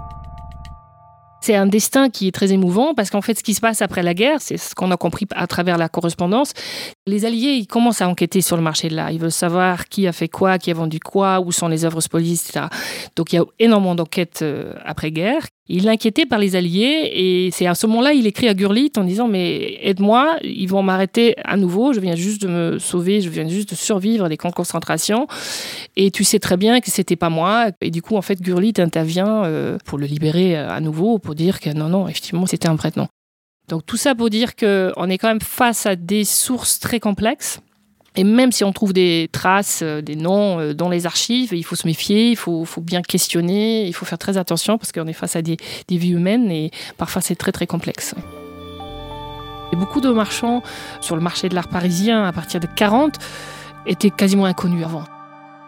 C'est 1.42 1.56
un 1.56 1.68
destin 1.68 2.10
qui 2.10 2.28
est 2.28 2.32
très 2.32 2.52
émouvant 2.52 2.94
parce 2.94 3.10
qu'en 3.10 3.22
fait, 3.22 3.38
ce 3.38 3.44
qui 3.44 3.54
se 3.54 3.62
passe 3.62 3.82
après 3.82 4.02
la 4.02 4.14
guerre, 4.14 4.38
c'est 4.40 4.58
ce 4.58 4.74
qu'on 4.74 4.92
a 4.92 4.98
compris 4.98 5.28
à 5.36 5.46
travers 5.48 5.78
la 5.78 5.90
correspondance. 5.90 6.54
Les 7.08 7.24
Alliés, 7.24 7.52
ils 7.52 7.68
commencent 7.68 8.02
à 8.02 8.10
enquêter 8.10 8.42
sur 8.42 8.58
le 8.58 8.64
marché 8.64 8.88
de 8.88 8.96
l'art. 8.96 9.12
Ils 9.12 9.20
veulent 9.20 9.32
savoir 9.32 9.90
qui 9.90 10.08
a 10.08 10.12
fait 10.12 10.28
quoi, 10.28 10.58
qui 10.58 10.72
a 10.72 10.74
vendu 10.74 11.00
quoi, 11.00 11.40
où 11.40 11.52
sont 11.52 11.68
les 11.68 11.86
œuvres 11.86 12.02
spoliées, 12.02 12.34
etc. 12.34 12.66
Donc 13.16 13.32
il 13.32 13.36
y 13.36 13.40
a 13.40 13.46
énormément 13.60 13.94
d'enquêtes 13.94 14.40
euh, 14.42 14.74
après-guerre. 14.84 15.46
Il 15.68 15.86
est 15.86 15.90
inquiété 15.92 16.26
par 16.26 16.40
les 16.40 16.56
Alliés 16.56 17.12
et 17.14 17.50
c'est 17.52 17.68
à 17.68 17.76
ce 17.76 17.86
moment-là 17.86 18.14
il 18.14 18.26
écrit 18.26 18.48
à 18.48 18.56
Gurlitt 18.56 18.98
en 18.98 19.04
disant 19.04 19.28
mais 19.28 19.78
aide-moi, 19.84 20.38
ils 20.42 20.66
vont 20.66 20.82
m'arrêter 20.82 21.36
à 21.44 21.58
nouveau, 21.58 21.94
je 21.94 22.00
viens 22.00 22.16
juste 22.16 22.42
de 22.42 22.48
me 22.48 22.80
sauver, 22.80 23.22
je 23.22 23.30
viens 23.30 23.48
juste 23.48 23.70
de 23.70 23.76
survivre 23.76 24.26
à 24.26 24.30
des 24.30 24.38
camps 24.38 24.50
de 24.50 24.56
concentration 24.56 25.28
et 25.96 26.10
tu 26.10 26.24
sais 26.24 26.40
très 26.40 26.58
bien 26.58 26.82
que 26.82 26.90
c'était 26.90 27.16
pas 27.16 27.30
moi 27.30 27.68
et 27.82 27.92
du 27.92 28.02
coup 28.02 28.16
en 28.16 28.24
fait 28.24 28.42
Gurlitt 28.42 28.80
intervient 28.80 29.44
euh, 29.46 29.78
pour 29.86 30.00
le 30.00 30.08
libérer 30.08 30.58
euh, 30.58 30.70
à 30.72 30.82
nouveau 30.82 31.20
pour 31.20 31.36
dire 31.36 31.60
que 31.60 31.70
non 31.70 31.90
non 31.90 32.08
effectivement 32.08 32.48
c'était 32.48 32.68
un 32.68 32.76
prête-nom. 32.76 33.08
Donc 33.68 33.86
tout 33.86 33.98
ça 33.98 34.16
pour 34.16 34.30
dire 34.30 34.56
qu'on 34.56 35.10
est 35.10 35.18
quand 35.18 35.28
même 35.28 35.42
face 35.42 35.86
à 35.86 35.96
des 35.96 36.24
sources 36.24 36.80
très 36.80 37.00
complexes 37.00 37.60
et 38.18 38.24
même 38.24 38.52
si 38.52 38.64
on 38.64 38.72
trouve 38.72 38.94
des 38.94 39.30
traces, 39.32 39.82
euh, 39.84 40.02
des 40.02 40.16
noms 40.16 40.60
euh, 40.60 40.74
dans 40.74 40.90
les 40.90 41.06
archives, 41.06 41.54
il 41.54 41.64
faut 41.64 41.76
se 41.76 41.86
méfier, 41.86 42.30
il 42.32 42.38
faut, 42.38 42.66
bien 42.78 43.02
questionner, 43.02 43.86
il 43.86 43.94
faut 43.94 44.06
faire 44.06 44.18
très 44.18 44.38
attention 44.38 44.78
parce 44.78 44.92
qu'on 44.92 45.08
est 45.08 45.14
face 45.14 45.36
à 45.36 45.42
des, 45.42 45.58
vies 45.90 46.12
humaines 46.12 46.50
et 46.50 46.72
parfois 46.98 47.22
c'est 47.22 47.36
très 47.36 47.52
très 47.52 47.68
complexe. 47.68 48.16
Et 49.74 49.76
beaucoup 49.76 50.00
de 50.00 50.10
marchands 50.10 50.64
sur 51.02 51.16
le 51.16 51.22
marché 51.22 51.50
de 51.50 51.56
l'art 51.56 51.68
parisien 51.68 52.24
à 52.24 52.32
partir 52.32 52.60
de 52.60 52.68
40 52.68 53.18
étaient 53.86 54.12
quasiment 54.12 54.46
inconnus 54.46 54.86
avant. 54.86 55.04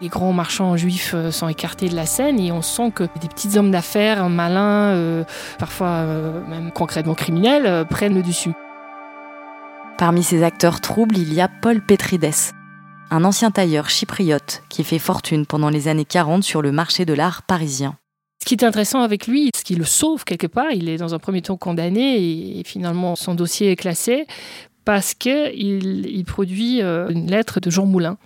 Les 0.01 0.09
grands 0.09 0.33
marchands 0.33 0.77
juifs 0.77 1.13
euh, 1.15 1.31
sont 1.31 1.47
écartés 1.47 1.89
de 1.89 1.95
la 1.95 2.05
scène 2.05 2.39
et 2.39 2.51
on 2.51 2.61
sent 2.61 2.91
que 2.91 3.03
des 3.19 3.27
petits 3.27 3.57
hommes 3.57 3.71
d'affaires 3.71 4.29
malins, 4.29 5.23
parfois 5.57 6.03
même 6.47 6.71
concrètement 6.71 7.15
criminels, 7.15 7.85
prennent 7.89 8.15
le 8.15 8.23
dessus. 8.23 8.53
Parmi 9.97 10.21
ces 10.21 10.43
acteurs 10.43 10.79
troubles, 10.79 11.17
il 11.17 11.33
y 11.33 11.41
a 11.41 11.47
Paul 11.47 11.81
Petrides, 11.81 12.53
un 13.09 13.23
ancien 13.23 13.49
tailleur 13.51 13.89
chypriote 13.89 14.63
qui 14.69 14.83
fait 14.83 14.99
fortune 14.99 15.45
pendant 15.45 15.69
les 15.69 15.87
années 15.87 16.05
40 16.05 16.43
sur 16.43 16.61
le 16.61 16.71
marché 16.71 17.05
de 17.05 17.13
l'art 17.13 17.41
parisien. 17.43 17.97
Ce 18.39 18.45
qui 18.45 18.53
est 18.53 18.63
intéressant 18.63 19.01
avec 19.01 19.27
lui, 19.27 19.49
ce 19.55 19.63
qui 19.63 19.75
le 19.75 19.85
sauve 19.85 20.23
quelque 20.23 20.47
part, 20.47 20.71
il 20.71 20.89
est 20.89 20.97
dans 20.97 21.15
un 21.15 21.19
premier 21.19 21.41
temps 21.41 21.57
condamné 21.57 22.59
et 22.59 22.63
finalement 22.63 23.15
son 23.15 23.33
dossier 23.33 23.71
est 23.71 23.75
classé 23.75 24.27
parce 24.85 25.13
qu'il 25.13 26.05
il 26.05 26.23
produit 26.23 26.81
euh, 26.81 27.09
une 27.09 27.29
lettre 27.29 27.59
de 27.59 27.69
Jean 27.69 27.85
Moulin 27.85 28.17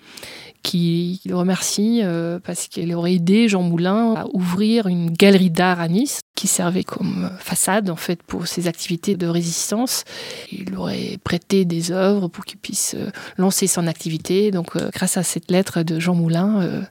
qui 0.64 1.22
le 1.26 1.36
remercie 1.36 2.02
euh, 2.04 2.40
parce 2.40 2.68
qu'il 2.68 2.94
aurait 2.94 3.14
aidé 3.14 3.48
Jean 3.48 3.64
Moulin 3.64 4.14
à 4.16 4.26
ouvrir 4.34 4.88
une 4.88 5.12
galerie 5.12 5.50
d'art 5.50 5.80
à 5.80 5.88
Nice 5.88 6.20
qui 6.36 6.48
servait 6.48 6.84
comme 6.84 7.32
façade 7.40 7.90
en 7.90 7.96
fait 7.96 8.22
pour 8.24 8.48
ses 8.48 8.68
activités 8.68 9.16
de 9.16 9.28
résistance. 9.28 10.04
Il 10.52 10.76
aurait 10.76 11.18
prêté 11.24 11.66
des 11.66 11.92
œuvres 11.92 12.28
pour 12.28 12.46
qu'il 12.46 12.60
puisse 12.60 12.96
euh, 12.96 13.10
lancer 13.38 13.68
son 13.68 13.88
activité. 13.88 14.52
Donc 14.52 14.76
euh, 14.76 14.90
grâce 14.94 15.18
à 15.18 15.24
cette 15.24 15.50
lettre 15.50 15.84
de 15.84 16.00
Jean 16.00 16.16
Moulin, 16.16 16.84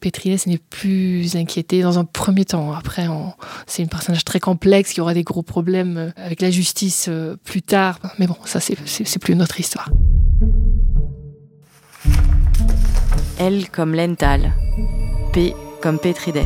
Pétriès 0.00 0.46
n'est 0.46 0.58
plus 0.58 1.36
inquiété 1.36 1.82
dans 1.82 1.98
un 1.98 2.04
premier 2.04 2.44
temps. 2.44 2.72
Après, 2.72 3.06
c'est 3.66 3.82
un 3.82 3.86
personnage 3.86 4.24
très 4.24 4.40
complexe 4.40 4.92
qui 4.92 5.00
aura 5.00 5.14
des 5.14 5.24
gros 5.24 5.42
problèmes 5.42 6.12
avec 6.16 6.40
la 6.40 6.50
justice 6.50 7.10
plus 7.44 7.62
tard. 7.62 7.98
Mais 8.18 8.26
bon, 8.26 8.36
ça 8.44 8.60
c'est 8.60 9.18
plus 9.18 9.34
notre 9.34 9.60
histoire. 9.60 9.90
L 13.40 13.70
comme 13.70 13.94
Lental, 13.94 14.52
P 15.32 15.54
comme 15.80 15.98
Pétrides 15.98 16.44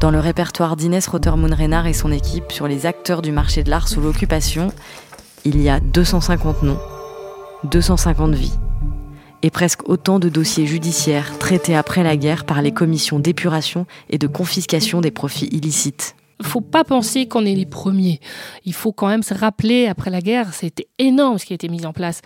dans 0.00 0.12
le 0.12 0.20
répertoire 0.20 0.76
d'Inès 0.76 1.08
Rottermoon-Renard 1.08 1.88
et 1.88 1.92
son 1.92 2.12
équipe 2.12 2.52
sur 2.52 2.68
les 2.68 2.86
acteurs 2.86 3.20
du 3.20 3.32
marché 3.32 3.64
de 3.64 3.70
l'art 3.70 3.88
sous 3.88 4.00
l'occupation, 4.00 4.72
il 5.44 5.60
y 5.60 5.68
a 5.68 5.80
250 5.80 6.62
noms, 6.62 6.78
250 7.64 8.32
vies, 8.32 8.56
et 9.42 9.50
presque 9.50 9.88
autant 9.88 10.20
de 10.20 10.28
dossiers 10.28 10.68
judiciaires 10.68 11.36
traités 11.38 11.74
après 11.74 12.04
la 12.04 12.16
guerre 12.16 12.44
par 12.44 12.62
les 12.62 12.70
commissions 12.70 13.18
d'épuration 13.18 13.84
et 14.08 14.18
de 14.18 14.28
confiscation 14.28 15.00
des 15.00 15.10
profits 15.10 15.48
illicites. 15.50 16.14
Faut 16.42 16.60
pas 16.60 16.84
penser 16.84 17.26
qu'on 17.26 17.44
est 17.44 17.54
les 17.54 17.66
premiers. 17.66 18.20
Il 18.64 18.72
faut 18.72 18.92
quand 18.92 19.08
même 19.08 19.22
se 19.22 19.34
rappeler, 19.34 19.86
après 19.86 20.10
la 20.10 20.20
guerre, 20.20 20.54
c'était 20.54 20.88
énorme 20.98 21.38
ce 21.38 21.44
qui 21.44 21.52
a 21.52 21.56
été 21.56 21.68
mis 21.68 21.84
en 21.84 21.92
place. 21.92 22.20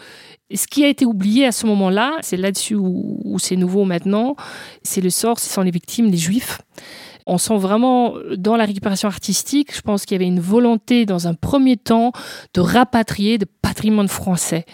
Ce 0.55 0.67
qui 0.67 0.85
a 0.85 0.89
été 0.89 1.07
oublié 1.07 1.47
à 1.47 1.53
ce 1.53 1.67
moment-là, 1.67 2.19
c'est 2.21 2.37
là-dessus 2.37 2.75
où, 2.75 3.39
c'est 3.39 3.57
nouveau 3.57 3.85
maintenant, 3.85 4.37
c'est 4.83 5.01
le 5.01 5.11
sort, 5.11 5.39
ce 5.39 5.49
sont 5.49 5.63
les 5.63 5.71
victimes, 5.71 6.11
les 6.11 6.19
juifs. 6.19 6.61
On 7.27 7.39
sent 7.39 7.57
vraiment 7.57 8.15
dans 8.37 8.57
la 8.57 8.65
récupération 8.65 9.09
artistique, 9.09 9.75
je 9.75 9.81
pense 9.81 10.05
qu'il 10.05 10.15
y 10.15 10.21
avait 10.21 10.27
une 10.27 10.41
volonté 10.41 11.07
dans 11.07 11.29
un 11.29 11.35
premier 11.35 11.77
temps 11.77 12.13
de 12.55 12.61
rapatrier 12.61 13.39
de 13.39 13.47
patrimoine 13.63 14.09
français. 14.09 14.65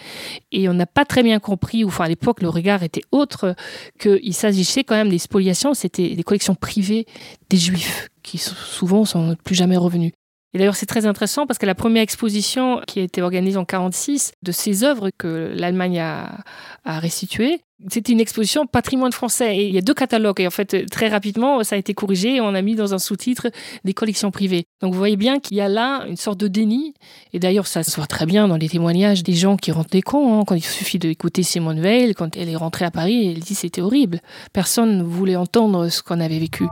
Et 0.51 0.69
on 0.69 0.73
n'a 0.73 0.85
pas 0.85 1.05
très 1.05 1.23
bien 1.23 1.39
compris, 1.39 1.83
ou 1.83 1.87
enfin 1.87 2.05
à 2.05 2.07
l'époque 2.07 2.41
le 2.41 2.49
regard 2.49 2.83
était 2.83 3.03
autre, 3.11 3.55
qu'il 3.99 4.33
s'agissait 4.33 4.83
quand 4.83 4.95
même 4.95 5.09
des 5.09 5.19
spoliations, 5.19 5.73
c'était 5.73 6.15
des 6.15 6.23
collections 6.23 6.55
privées 6.55 7.05
des 7.49 7.57
juifs 7.57 8.09
qui 8.23 8.37
souvent 8.37 9.05
sont 9.05 9.35
plus 9.43 9.55
jamais 9.55 9.77
revenus. 9.77 10.13
Et 10.53 10.57
d'ailleurs, 10.57 10.75
c'est 10.75 10.87
très 10.87 11.05
intéressant 11.05 11.45
parce 11.45 11.59
que 11.59 11.65
la 11.65 11.75
première 11.75 12.01
exposition 12.01 12.81
qui 12.87 12.99
a 12.99 13.03
été 13.03 13.21
organisée 13.21 13.57
en 13.57 13.61
1946 13.69 14.31
de 14.41 14.51
ces 14.51 14.83
œuvres 14.83 15.11
que 15.15 15.53
l'Allemagne 15.55 15.99
a, 15.99 16.43
restituées, 16.85 17.59
c'était 17.87 18.11
une 18.11 18.19
exposition 18.19 18.65
patrimoine 18.65 19.11
français. 19.11 19.57
Et 19.57 19.67
il 19.67 19.75
y 19.75 19.77
a 19.77 19.81
deux 19.81 19.93
catalogues. 19.93 20.41
Et 20.41 20.47
en 20.47 20.51
fait, 20.51 20.89
très 20.89 21.07
rapidement, 21.07 21.63
ça 21.63 21.75
a 21.75 21.77
été 21.77 21.93
corrigé 21.93 22.37
et 22.37 22.41
on 22.41 22.55
a 22.55 22.61
mis 22.63 22.75
dans 22.75 22.95
un 22.95 22.99
sous-titre 22.99 23.51
des 23.85 23.93
collections 23.93 24.31
privées. 24.31 24.65
Donc 24.81 24.93
vous 24.93 24.97
voyez 24.97 25.17
bien 25.17 25.39
qu'il 25.39 25.55
y 25.55 25.61
a 25.61 25.69
là 25.69 26.03
une 26.07 26.17
sorte 26.17 26.39
de 26.39 26.47
déni. 26.47 26.95
Et 27.31 27.39
d'ailleurs, 27.39 27.67
ça 27.67 27.83
se 27.83 27.95
voit 27.95 28.07
très 28.07 28.25
bien 28.25 28.47
dans 28.47 28.57
les 28.57 28.69
témoignages 28.69 29.21
des 29.21 29.33
gens 29.33 29.55
qui 29.55 29.71
rentrent 29.71 29.91
des 29.91 30.01
cons. 30.01 30.39
Hein. 30.39 30.43
Quand 30.47 30.55
il 30.55 30.63
suffit 30.63 30.97
d'écouter 30.97 31.43
Simone 31.43 31.79
Veil, 31.79 32.15
quand 32.15 32.35
elle 32.35 32.49
est 32.49 32.55
rentrée 32.55 32.85
à 32.85 32.91
Paris, 32.91 33.31
elle 33.31 33.39
dit 33.39 33.55
c'était 33.55 33.81
horrible. 33.81 34.19
Personne 34.51 34.97
ne 34.97 35.03
voulait 35.03 35.35
entendre 35.35 35.89
ce 35.89 36.01
qu'on 36.01 36.19
avait 36.19 36.39
vécu. 36.39 36.65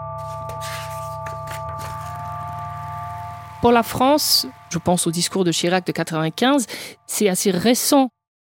Pour 3.61 3.71
la 3.71 3.83
France, 3.83 4.45
je 4.69 4.77
pense 4.77 5.07
au 5.07 5.11
discours 5.11 5.43
de 5.43 5.51
Chirac 5.51 5.85
de 5.85 5.91
95, 5.91 6.67
c'est 7.07 7.27
assez 7.27 7.51
récent 7.51 8.09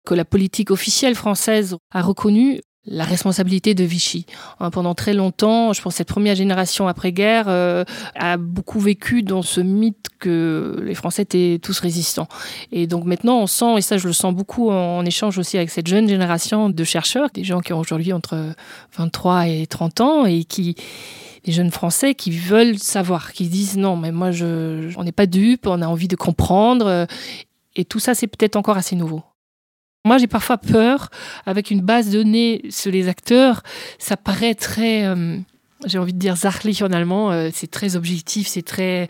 que 0.05 0.13
la 0.13 0.25
politique 0.25 0.71
officielle 0.71 1.15
française 1.15 1.77
a 1.91 2.01
reconnu 2.01 2.61
la 2.85 3.05
responsabilité 3.05 3.73
de 3.73 3.83
Vichy. 3.83 4.25
Hein, 4.59 4.69
pendant 4.69 4.93
très 4.93 5.13
longtemps, 5.13 5.73
je 5.73 5.81
pense 5.81 5.93
que 5.93 5.97
cette 5.97 6.07
première 6.07 6.35
génération 6.35 6.87
après-guerre 6.87 7.45
euh, 7.47 7.85
a 8.15 8.37
beaucoup 8.37 8.79
vécu 8.79 9.23
dans 9.23 9.41
ce 9.41 9.61
mythe 9.61 10.07
que 10.19 10.81
les 10.83 10.95
Français 10.95 11.21
étaient 11.21 11.59
tous 11.61 11.79
résistants. 11.79 12.27
Et 12.71 12.87
donc 12.87 13.05
maintenant, 13.05 13.39
on 13.39 13.47
sent, 13.47 13.77
et 13.77 13.81
ça 13.81 13.97
je 13.97 14.07
le 14.07 14.13
sens 14.13 14.33
beaucoup 14.33 14.69
en 14.69 15.05
échange 15.05 15.37
aussi 15.37 15.57
avec 15.57 15.69
cette 15.69 15.87
jeune 15.87 16.07
génération 16.07 16.69
de 16.69 16.83
chercheurs, 16.83 17.29
des 17.33 17.43
gens 17.43 17.61
qui 17.61 17.73
ont 17.73 17.79
aujourd'hui 17.79 18.11
entre 18.11 18.53
23 18.97 19.47
et 19.47 19.65
30 19.67 20.01
ans 20.01 20.25
et 20.25 20.43
qui 20.43 20.75
les 21.45 21.53
jeunes 21.53 21.71
Français 21.71 22.15
qui 22.15 22.31
veulent 22.31 22.77
savoir, 22.79 23.33
qui 23.33 23.47
disent 23.47 23.77
non, 23.77 23.95
mais 23.97 24.11
moi, 24.11 24.31
je, 24.31 24.97
on 24.97 25.03
n'est 25.03 25.11
pas 25.11 25.25
dupe, 25.25 25.67
on 25.67 25.81
a 25.81 25.87
envie 25.87 26.07
de 26.07 26.15
comprendre. 26.15 26.85
Euh, 26.87 27.05
et 27.75 27.85
tout 27.85 27.99
ça, 27.99 28.13
c'est 28.13 28.27
peut-être 28.27 28.55
encore 28.55 28.77
assez 28.77 28.95
nouveau. 28.95 29.23
Moi, 30.05 30.17
j'ai 30.17 30.27
parfois 30.27 30.57
peur, 30.57 31.09
avec 31.45 31.71
une 31.71 31.79
base 31.79 32.09
de 32.09 32.23
données 32.23 32.61
sur 32.69 32.91
les 32.91 33.07
acteurs, 33.07 33.63
ça 33.99 34.17
paraît 34.17 34.53
très, 34.53 35.05
euh, 35.05 35.37
j'ai 35.85 35.97
envie 35.97 36.11
de 36.11 36.19
dire 36.19 36.35
zarlich 36.35 36.81
en 36.81 36.91
allemand, 36.91 37.31
euh, 37.31 37.51
c'est 37.53 37.71
très 37.71 37.95
objectif, 37.95 38.47
c'est 38.49 38.63
très... 38.63 39.07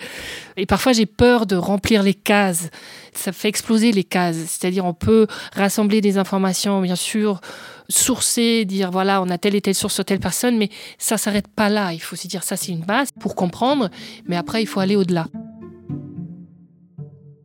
Et 0.56 0.68
parfois, 0.68 0.94
j'ai 0.94 1.08
peur 1.08 1.48
de 1.48 1.56
remplir 1.56 2.04
les 2.04 2.14
cases. 2.14 2.70
Ça 3.12 3.32
fait 3.32 3.48
exploser 3.48 3.92
les 3.92 4.04
cases. 4.04 4.36
C'est-à-dire, 4.36 4.86
on 4.86 4.94
peut 4.94 5.26
rassembler 5.56 6.00
des 6.00 6.20
informations, 6.20 6.80
bien 6.80 6.96
sûr, 6.96 7.42
sourcer, 7.90 8.64
dire 8.66 8.92
voilà, 8.92 9.20
on 9.24 9.30
a 9.30 9.40
telle 9.40 9.56
et 9.56 9.62
telle 9.62 9.74
source 9.74 9.96
sur 9.96 10.06
telle 10.06 10.20
personne, 10.20 10.60
mais 10.60 10.70
ça 11.00 11.18
s'arrête 11.18 11.48
pas 11.48 11.70
là. 11.70 11.92
Il 11.94 12.02
faut 12.04 12.16
se 12.16 12.28
dire 12.28 12.44
ça, 12.44 12.56
c'est 12.56 12.72
une 12.72 12.86
base 12.86 13.10
pour 13.20 13.34
comprendre, 13.34 13.90
mais 14.28 14.36
après, 14.36 14.62
il 14.62 14.68
faut 14.68 14.80
aller 14.80 14.96
au-delà. 14.96 15.26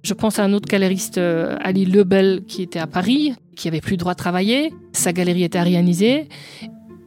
Je 0.09 0.15
pense 0.15 0.39
à 0.39 0.45
un 0.45 0.55
autre 0.55 0.67
galeriste, 0.67 1.19
euh, 1.19 1.59
Ali 1.61 1.85
Lebel, 1.85 2.41
qui 2.49 2.63
était 2.63 2.79
à 2.79 2.87
Paris, 2.87 3.35
qui 3.55 3.69
avait 3.69 3.83
plus 3.83 3.91
le 3.91 3.99
droit 3.99 4.15
de 4.15 4.19
travailler. 4.19 4.73
Sa 4.95 5.13
galerie 5.13 5.43
était 5.43 5.59
arianisée. 5.59 6.31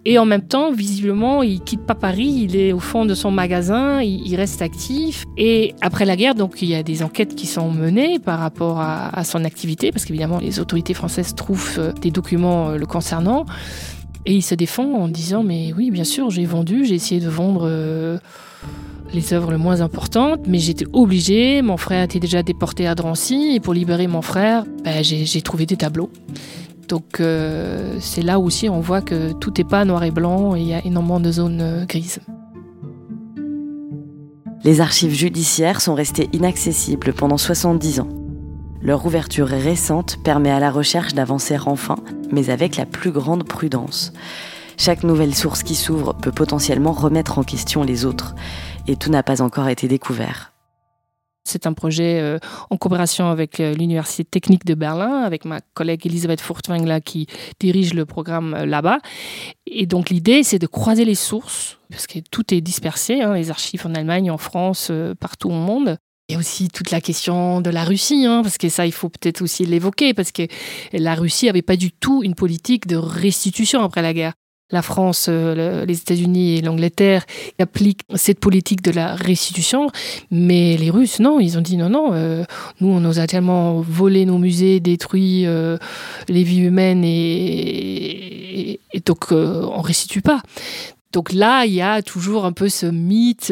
Et 0.05 0.20
en 0.20 0.25
même 0.25 0.43
temps, 0.43 0.72
visiblement, 0.72 1.41
il 1.41 1.62
quitte 1.62 1.84
pas 1.84 1.96
Paris, 1.96 2.31
il 2.43 2.55
est 2.55 2.74
au 2.74 2.79
fond 2.79 3.05
de 3.05 3.15
son 3.15 3.31
magasin, 3.31 4.03
il, 4.03 4.36
reste 4.36 4.62
actif. 4.62 5.25
Et 5.36 5.74
après 5.81 6.05
la 6.05 6.15
guerre, 6.15 6.36
donc 6.36 6.62
il 6.62 6.70
y 6.70 6.75
a 6.75 6.84
des 6.84 7.01
enquêtes 7.01 7.34
qui 7.34 7.48
sont 7.48 7.72
menées 7.72 8.20
par 8.20 8.38
rapport 8.38 8.79
à, 8.79 9.24
son 9.24 9.46
activité, 9.46 9.91
parce 9.91 10.05
qu'évidemment, 10.05 10.38
les 10.38 10.60
autorités 10.60 10.93
françaises 10.93 11.34
trouvent 11.34 11.79
euh, 11.79 11.93
des 11.93 12.12
documents 12.12 12.70
euh, 12.70 12.77
le 12.77 12.86
concernant. 12.86 13.48
Et 14.27 14.36
il 14.36 14.43
se 14.43 14.53
défend 14.53 14.93
en 14.93 15.08
disant, 15.08 15.41
mais 15.41 15.74
oui, 15.75 15.89
bien 15.89 16.03
sûr, 16.03 16.29
j'ai 16.29 16.46
vendu, 16.46 16.86
j'ai 16.86 16.93
essayé 16.93 17.20
de 17.20 17.29
vendre 17.29 17.67
les 19.13 19.34
œuvres 19.34 19.51
les 19.51 19.58
moins 19.58 19.82
importantes, 19.82 20.41
mais 20.48 20.60
j'étais 20.60 20.86
obligé, 20.94 21.62
mon 21.62 21.77
frère 21.77 22.03
était 22.03 22.20
déjà 22.20 22.44
déporté 22.44 22.88
à 22.88 22.96
Drancy, 22.96 23.53
et 23.56 23.60
pour 23.60 23.74
libérer 23.74 24.08
mon 24.08 24.22
frère, 24.22 24.65
ben, 24.84 25.03
j'ai 25.03 25.41
trouvé 25.41 25.65
des 25.65 25.77
tableaux. 25.77 26.10
Donc 26.88 27.22
euh, 27.22 27.96
c'est 28.01 28.22
là 28.22 28.38
aussi 28.38 28.68
on 28.68 28.82
voit 28.82 29.01
que 29.01 29.32
tout 29.32 29.53
n'est 29.58 29.63
pas 29.63 29.86
noir 29.86 30.03
et 30.03 30.12
blanc 30.12 30.56
il 30.56 30.63
y 30.63 30.74
a 30.74 30.86
énormément 30.86 31.22
de 31.22 31.32
zones 31.32 31.62
euh, 31.62 31.86
grises. 31.86 32.20
Les 34.65 34.82
archives 34.82 35.13
judiciaires 35.13 35.80
sont 35.80 35.96
restées 35.96 36.30
inaccessibles 36.34 37.13
pendant 37.13 37.38
70 37.38 38.01
ans. 38.01 38.10
Leur 38.82 39.06
ouverture 39.06 39.48
récente 39.48 40.18
permet 40.24 40.51
à 40.51 40.60
la 40.60 40.70
recherche 40.70 41.13
d'avancer 41.13 41.58
enfin, 41.65 41.96
mais 42.32 42.50
avec 42.50 42.75
la 42.75 42.86
plus 42.86 43.12
grande 43.12 43.46
prudence. 43.46 44.12
Chaque 44.77 45.03
nouvelle 45.03 45.34
source 45.34 45.63
qui 45.63 45.75
s'ouvre 45.75 46.13
peut 46.13 46.32
potentiellement 46.32 46.91
remettre 46.91 47.39
en 47.39 47.44
question 47.44 47.84
les 47.84 48.06
autres, 48.06 48.36
et 48.88 48.95
tout 48.95 49.09
n'a 49.09 49.23
pas 49.23 49.41
encore 49.41 49.67
été 49.67 49.88
découvert. 49.88 50.51
C'est 51.43 51.65
un 51.65 51.73
projet 51.73 52.19
euh, 52.21 52.38
en 52.69 52.77
coopération 52.77 53.29
avec 53.29 53.59
euh, 53.59 53.73
l'Université 53.73 54.23
technique 54.23 54.65
de 54.65 54.75
Berlin, 54.75 55.23
avec 55.23 55.43
ma 55.43 55.59
collègue 55.73 56.05
Elisabeth 56.05 56.39
Furtwängler 56.39 57.00
qui 57.03 57.27
dirige 57.59 57.93
le 57.93 58.05
programme 58.05 58.53
euh, 58.53 58.65
là-bas. 58.65 59.00
Et 59.65 59.88
donc 59.88 60.09
l'idée, 60.09 60.43
c'est 60.43 60.59
de 60.59 60.67
croiser 60.67 61.03
les 61.03 61.15
sources, 61.15 61.79
parce 61.89 62.05
que 62.05 62.19
tout 62.19 62.53
est 62.53 62.61
dispersé, 62.61 63.21
hein, 63.21 63.33
les 63.33 63.50
archives 63.50 63.85
en 63.88 63.95
Allemagne, 63.95 64.29
en 64.29 64.38
France, 64.38 64.91
partout 65.19 65.50
au 65.50 65.53
monde. 65.53 65.97
A 66.31 66.38
aussi 66.38 66.69
toute 66.69 66.91
la 66.91 67.01
question 67.01 67.59
de 67.59 67.69
la 67.69 67.83
Russie, 67.83 68.25
hein, 68.25 68.41
parce 68.43 68.57
que 68.57 68.69
ça, 68.69 68.85
il 68.85 68.93
faut 68.93 69.09
peut-être 69.09 69.41
aussi 69.41 69.65
l'évoquer, 69.65 70.13
parce 70.13 70.31
que 70.31 70.43
la 70.93 71.15
Russie 71.15 71.47
n'avait 71.47 71.61
pas 71.61 71.75
du 71.75 71.91
tout 71.91 72.23
une 72.23 72.35
politique 72.35 72.88
de 72.88 72.95
restitution 72.95 73.83
après 73.83 74.01
la 74.01 74.13
guerre 74.13 74.33
la 74.72 74.82
France, 74.82 75.28
euh, 75.30 75.86
les 75.86 75.98
États-Unis 75.98 76.58
et 76.58 76.62
l'Angleterre 76.62 77.25
appliquent 77.60 78.04
cette 78.16 78.40
politique 78.40 78.82
de 78.82 78.92
la 78.92 79.16
restitution, 79.16 79.90
mais 80.32 80.78
les 80.78 80.90
Russes, 80.90 81.20
non, 81.20 81.40
ils 81.40 81.58
ont 81.58 81.62
dit 81.62 81.78
non, 81.78 81.90
non, 81.90 82.12
euh, 82.13 82.44
nous, 82.80 82.90
on 82.90 83.00
nous 83.00 83.20
a 83.20 83.28
tellement 83.28 83.82
volé 83.82 84.25
nos 84.25 84.38
musées, 84.38 84.80
détruit 84.80 85.46
euh, 85.46 85.78
les 86.28 86.44
vies 86.44 86.62
humaines 86.62 87.04
et, 87.04 88.80
et 88.94 89.00
donc 89.06 89.32
on 89.32 89.36
ne 89.78 89.84
restitue 89.84 90.22
pas. 90.22 90.42
Donc 91.12 91.34
là, 91.34 91.66
il 91.66 91.74
y 91.74 91.82
a 91.82 92.01
toujours 92.01 92.46
un 92.46 92.54
peu 92.54 92.70
ce 92.70 92.86
mythe, 92.86 93.51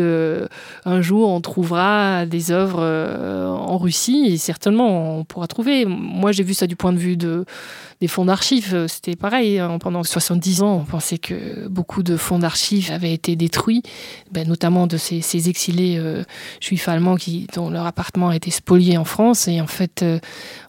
un 0.86 1.02
jour 1.02 1.30
on 1.30 1.42
trouvera 1.42 2.26
des 2.26 2.52
œuvres 2.52 2.82
en 2.82 3.78
Russie, 3.78 4.28
et 4.30 4.38
certainement 4.38 5.20
on 5.20 5.26
pourra 5.26 5.48
trouver. 5.48 5.84
Moi 5.86 6.32
j'ai 6.32 6.44
vu 6.44 6.54
ça 6.54 6.68
du 6.68 6.78
point 6.78 6.94
de 6.94 6.98
vue 6.98 7.18
de, 7.18 7.44
des 8.02 8.08
fonds 8.08 8.26
d'archives. 8.26 8.74
Euh, 8.74 8.88
c'était 8.88 9.16
pareil. 9.16 9.60
Hein. 9.60 9.78
Pendant 9.80 10.04
70 10.04 10.62
ans, 10.62 10.78
on 10.78 10.86
pensait 10.86 11.18
que 11.18 11.68
beaucoup 11.68 12.04
de 12.04 12.16
fonds 12.18 12.40
d'archives 12.40 12.92
avaient 12.92 13.14
été 13.14 13.36
détruits, 13.36 13.84
ben, 14.32 14.48
notamment 14.48 14.88
de 14.88 14.98
ces, 14.98 15.50
exilés 15.50 15.98
euh, 15.98 16.24
juifs 16.62 16.88
allemands 16.88 17.18
qui, 17.18 17.48
dont 17.54 17.70
leur 17.70 17.86
appartement 17.86 18.30
a 18.30 18.36
été 18.36 18.52
spolié 18.52 18.98
en 18.98 19.04
France. 19.04 19.48
Et 19.48 19.60
en 19.60 19.68
fait, 19.68 20.02
euh, 20.02 20.20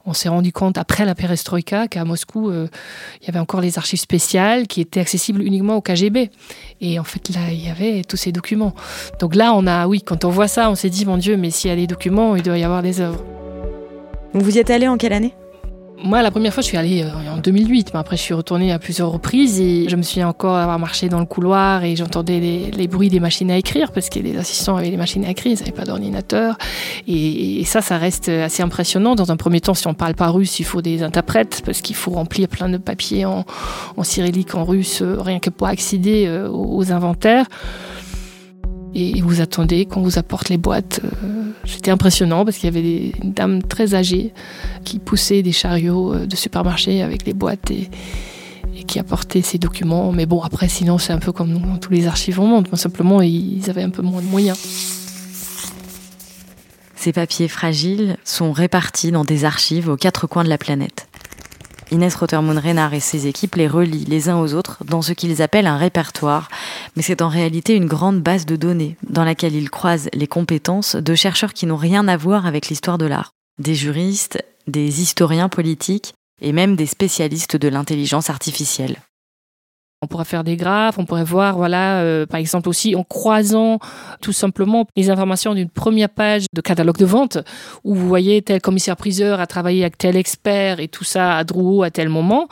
on 0.06 0.12
s'est 0.12 0.28
rendu 0.28 0.52
compte 0.52 0.76
après 0.76 1.04
la 1.04 1.14
perestroïka 1.14 1.86
qu'à 1.86 2.04
Moscou, 2.04 2.50
il 2.50 3.26
y 3.26 3.28
avait 3.28 3.38
encore 3.38 3.60
les 3.60 3.78
archives 3.78 4.00
spéciales 4.00 4.66
qui 4.66 4.80
étaient 4.80 5.00
accessibles 5.00 5.42
uniquement 5.42 5.76
au 5.76 5.80
KGB. 5.80 6.30
Et 6.80 6.98
en 6.98 7.04
fait, 7.04 7.28
là, 7.28 7.50
il 7.50 7.64
y 7.64 7.68
avait 7.68 8.02
tous 8.02 8.16
ces 8.16 8.32
documents. 8.32 8.74
Donc 9.20 9.34
là, 9.34 9.52
on 9.54 9.66
a, 9.66 9.86
oui, 9.86 10.02
quand 10.02 10.24
on 10.24 10.30
voit 10.30 10.48
ça, 10.48 10.70
on 10.70 10.74
s'est 10.74 10.90
dit, 10.90 11.04
mon 11.04 11.18
Dieu, 11.18 11.36
mais 11.36 11.50
s'il 11.50 11.70
y 11.70 11.72
a 11.72 11.76
des 11.76 11.86
documents, 11.86 12.34
il 12.34 12.42
doit 12.42 12.58
y 12.58 12.64
avoir 12.64 12.82
des 12.82 13.00
œuvres. 13.00 13.22
Vous 14.32 14.56
y 14.56 14.58
êtes 14.58 14.70
allé 14.70 14.88
en 14.88 14.96
quelle 14.96 15.12
année? 15.12 15.34
Moi, 16.02 16.22
la 16.22 16.30
première 16.30 16.52
fois, 16.52 16.62
je 16.62 16.68
suis 16.68 16.76
allée 16.76 17.02
euh, 17.02 17.32
en 17.32 17.38
2008, 17.38 17.90
mais 17.92 18.00
après, 18.00 18.16
je 18.16 18.22
suis 18.22 18.34
retournée 18.34 18.72
à 18.72 18.78
plusieurs 18.78 19.10
reprises 19.10 19.60
et 19.60 19.88
je 19.88 19.96
me 19.96 20.02
souviens 20.02 20.28
encore 20.28 20.56
avoir 20.56 20.78
marché 20.78 21.08
dans 21.08 21.20
le 21.20 21.26
couloir 21.26 21.84
et 21.84 21.96
j'entendais 21.96 22.70
les, 22.74 22.88
bruits 22.88 23.08
des 23.08 23.20
machines 23.20 23.50
à 23.50 23.56
écrire 23.56 23.92
parce 23.92 24.08
que 24.08 24.18
les 24.18 24.36
assistants 24.36 24.76
avaient 24.76 24.90
les 24.90 24.96
machines 24.96 25.24
à 25.24 25.30
écrire, 25.30 25.52
ils 25.52 25.58
n'avaient 25.58 25.72
pas 25.72 25.84
d'ordinateur. 25.84 26.56
Et, 27.06 27.64
ça, 27.64 27.82
ça 27.82 27.98
reste 27.98 28.28
assez 28.28 28.62
impressionnant. 28.62 29.14
Dans 29.14 29.30
un 29.30 29.36
premier 29.36 29.60
temps, 29.60 29.74
si 29.74 29.86
on 29.86 29.94
parle 29.94 30.14
pas 30.14 30.28
russe, 30.28 30.58
il 30.58 30.64
faut 30.64 30.82
des 30.82 31.02
interprètes 31.02 31.62
parce 31.64 31.80
qu'il 31.82 31.96
faut 31.96 32.10
remplir 32.10 32.48
plein 32.48 32.68
de 32.68 32.78
papiers 32.78 33.24
en, 33.24 33.44
cyrillique, 34.02 34.54
en 34.54 34.64
russe, 34.64 35.02
euh, 35.02 35.20
rien 35.20 35.38
que 35.38 35.50
pour 35.50 35.66
accéder 35.66 36.26
euh, 36.26 36.48
aux 36.50 36.92
inventaires 36.92 37.46
et 38.94 39.20
vous 39.20 39.40
attendez 39.40 39.86
qu'on 39.86 40.02
vous 40.02 40.18
apporte 40.18 40.48
les 40.48 40.58
boîtes. 40.58 41.00
Euh, 41.04 41.52
c'était 41.64 41.90
impressionnant 41.90 42.44
parce 42.44 42.56
qu'il 42.56 42.66
y 42.66 42.68
avait 42.68 42.82
des, 42.82 43.12
une 43.22 43.32
dame 43.32 43.62
très 43.62 43.94
âgée 43.94 44.32
qui 44.84 44.98
poussait 44.98 45.42
des 45.42 45.52
chariots 45.52 46.14
euh, 46.14 46.26
de 46.26 46.36
supermarché 46.36 47.02
avec 47.02 47.24
les 47.24 47.32
boîtes 47.32 47.70
et, 47.70 47.88
qui 48.86 48.98
apportait 48.98 49.42
ces 49.42 49.58
documents. 49.58 50.10
Mais 50.10 50.26
bon, 50.26 50.40
après, 50.42 50.68
sinon, 50.68 50.98
c'est 50.98 51.12
un 51.12 51.18
peu 51.18 51.32
comme 51.32 51.50
nous, 51.50 51.78
tous 51.78 51.92
les 51.92 52.06
archives 52.06 52.40
au 52.40 52.46
monde. 52.46 52.68
Simplement, 52.74 53.20
ils 53.20 53.68
avaient 53.68 53.82
un 53.82 53.90
peu 53.90 54.02
moins 54.02 54.22
de 54.22 54.26
moyens. 54.26 54.58
Ces 56.96 57.12
papiers 57.12 57.48
fragiles 57.48 58.16
sont 58.24 58.52
répartis 58.52 59.10
dans 59.10 59.24
des 59.24 59.44
archives 59.44 59.88
aux 59.88 59.96
quatre 59.96 60.26
coins 60.26 60.44
de 60.44 60.48
la 60.48 60.58
planète. 60.58 61.09
Inès 61.90 62.14
Rotermund-Renard 62.14 62.94
et 62.94 63.00
ses 63.00 63.26
équipes 63.26 63.56
les 63.56 63.68
relient 63.68 64.04
les 64.04 64.28
uns 64.28 64.38
aux 64.38 64.54
autres 64.54 64.78
dans 64.84 65.02
ce 65.02 65.12
qu'ils 65.12 65.42
appellent 65.42 65.66
un 65.66 65.76
répertoire, 65.76 66.48
mais 66.96 67.02
c'est 67.02 67.22
en 67.22 67.28
réalité 67.28 67.74
une 67.74 67.86
grande 67.86 68.20
base 68.20 68.46
de 68.46 68.56
données 68.56 68.96
dans 69.08 69.24
laquelle 69.24 69.54
ils 69.54 69.70
croisent 69.70 70.10
les 70.12 70.26
compétences 70.26 70.96
de 70.96 71.14
chercheurs 71.14 71.52
qui 71.52 71.66
n'ont 71.66 71.76
rien 71.76 72.06
à 72.08 72.16
voir 72.16 72.46
avec 72.46 72.68
l'histoire 72.68 72.98
de 72.98 73.06
l'art. 73.06 73.32
Des 73.58 73.74
juristes, 73.74 74.42
des 74.66 75.02
historiens 75.02 75.48
politiques 75.48 76.14
et 76.40 76.52
même 76.52 76.76
des 76.76 76.86
spécialistes 76.86 77.56
de 77.56 77.68
l'intelligence 77.68 78.30
artificielle. 78.30 78.96
On 80.02 80.06
pourrait 80.06 80.24
faire 80.24 80.44
des 80.44 80.56
graphes, 80.56 80.98
on 80.98 81.04
pourrait 81.04 81.24
voir, 81.24 81.58
voilà, 81.58 82.00
euh, 82.00 82.24
par 82.24 82.40
exemple 82.40 82.70
aussi 82.70 82.96
en 82.96 83.04
croisant 83.04 83.78
tout 84.22 84.32
simplement 84.32 84.86
les 84.96 85.10
informations 85.10 85.54
d'une 85.54 85.68
première 85.68 86.08
page 86.08 86.46
de 86.54 86.60
catalogue 86.62 86.96
de 86.96 87.04
vente 87.04 87.36
où 87.84 87.94
vous 87.94 88.08
voyez 88.08 88.40
tel 88.40 88.62
commissaire-priseur 88.62 89.40
a 89.40 89.46
travaillé 89.46 89.82
avec 89.82 89.98
tel 89.98 90.16
expert 90.16 90.80
et 90.80 90.88
tout 90.88 91.04
ça 91.04 91.36
à 91.36 91.44
Drouot 91.44 91.82
à 91.82 91.90
tel 91.90 92.08
moment. 92.08 92.48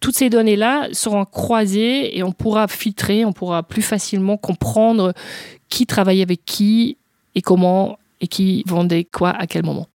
Toutes 0.00 0.16
ces 0.16 0.30
données-là 0.30 0.88
seront 0.92 1.26
croisées 1.26 2.16
et 2.16 2.22
on 2.22 2.32
pourra 2.32 2.66
filtrer, 2.66 3.26
on 3.26 3.32
pourra 3.32 3.62
plus 3.62 3.82
facilement 3.82 4.38
comprendre 4.38 5.12
qui 5.68 5.84
travaillait 5.84 6.22
avec 6.22 6.46
qui 6.46 6.96
et 7.34 7.42
comment 7.42 7.98
et 8.22 8.26
qui 8.26 8.62
vendait 8.66 9.04
quoi 9.04 9.30
à 9.30 9.46
quel 9.46 9.64
moment. 9.64 9.86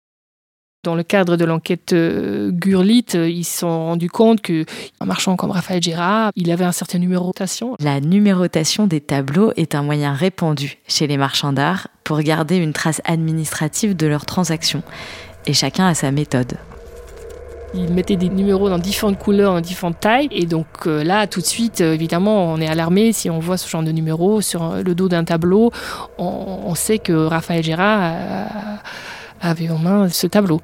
Dans 0.82 0.94
le 0.94 1.02
cadre 1.02 1.37
de 1.37 1.44
l'enquête 1.44 1.92
euh, 1.92 2.50
Gurlit, 2.50 3.04
euh, 3.14 3.28
ils 3.28 3.44
se 3.44 3.58
sont 3.58 3.68
rendus 3.68 4.08
compte 4.08 4.40
qu'un 4.40 4.64
marchand 5.04 5.37
comme 5.37 5.50
Raphaël 5.50 5.82
Gérard, 5.82 6.30
il 6.37 6.50
avait 6.50 6.64
un 6.64 6.72
certain 6.72 6.99
numérotation. 6.99 7.76
La 7.80 8.00
numérotation 8.00 8.87
des 8.87 9.02
tableaux 9.02 9.52
est 9.58 9.75
un 9.75 9.82
moyen 9.82 10.14
répandu 10.14 10.78
chez 10.88 11.06
les 11.06 11.18
marchands 11.18 11.52
d'art 11.52 11.88
pour 12.02 12.20
garder 12.20 12.56
une 12.56 12.72
trace 12.72 13.02
administrative 13.04 13.94
de 13.94 14.06
leurs 14.06 14.25
transactions. 14.25 14.82
Et 15.44 15.52
chacun 15.52 15.87
a 15.87 15.92
sa 15.92 16.12
méthode. 16.12 16.54
Ils 17.75 17.92
mettaient 17.92 18.16
des 18.16 18.30
numéros 18.30 18.70
dans 18.70 18.78
différentes 18.78 19.18
couleurs, 19.18 19.52
dans 19.52 19.60
différentes 19.60 20.00
tailles. 20.00 20.28
Et 20.30 20.46
donc 20.46 20.66
euh, 20.87 21.04
là, 21.04 21.26
tout 21.26 21.42
de 21.42 21.46
suite, 21.46 21.82
évidemment, 21.82 22.54
on 22.54 22.58
est 22.58 22.68
alarmé 22.68 23.12
si 23.12 23.28
on 23.28 23.38
voit 23.38 23.58
ce 23.58 23.68
genre 23.68 23.82
de 23.82 23.92
numéros 23.92 24.40
sur 24.40 24.76
le 24.76 24.94
dos 24.94 25.10
d'un 25.10 25.25
tableau. 25.25 25.72
On, 26.16 26.75
sait 26.75 26.99
que 26.99 27.12
Raphaël 27.12 27.62
Gérard 27.62 28.14
avait 29.42 29.68
en 29.68 29.78
main 29.78 30.08
ce 30.08 30.26
tableau. 30.26 30.62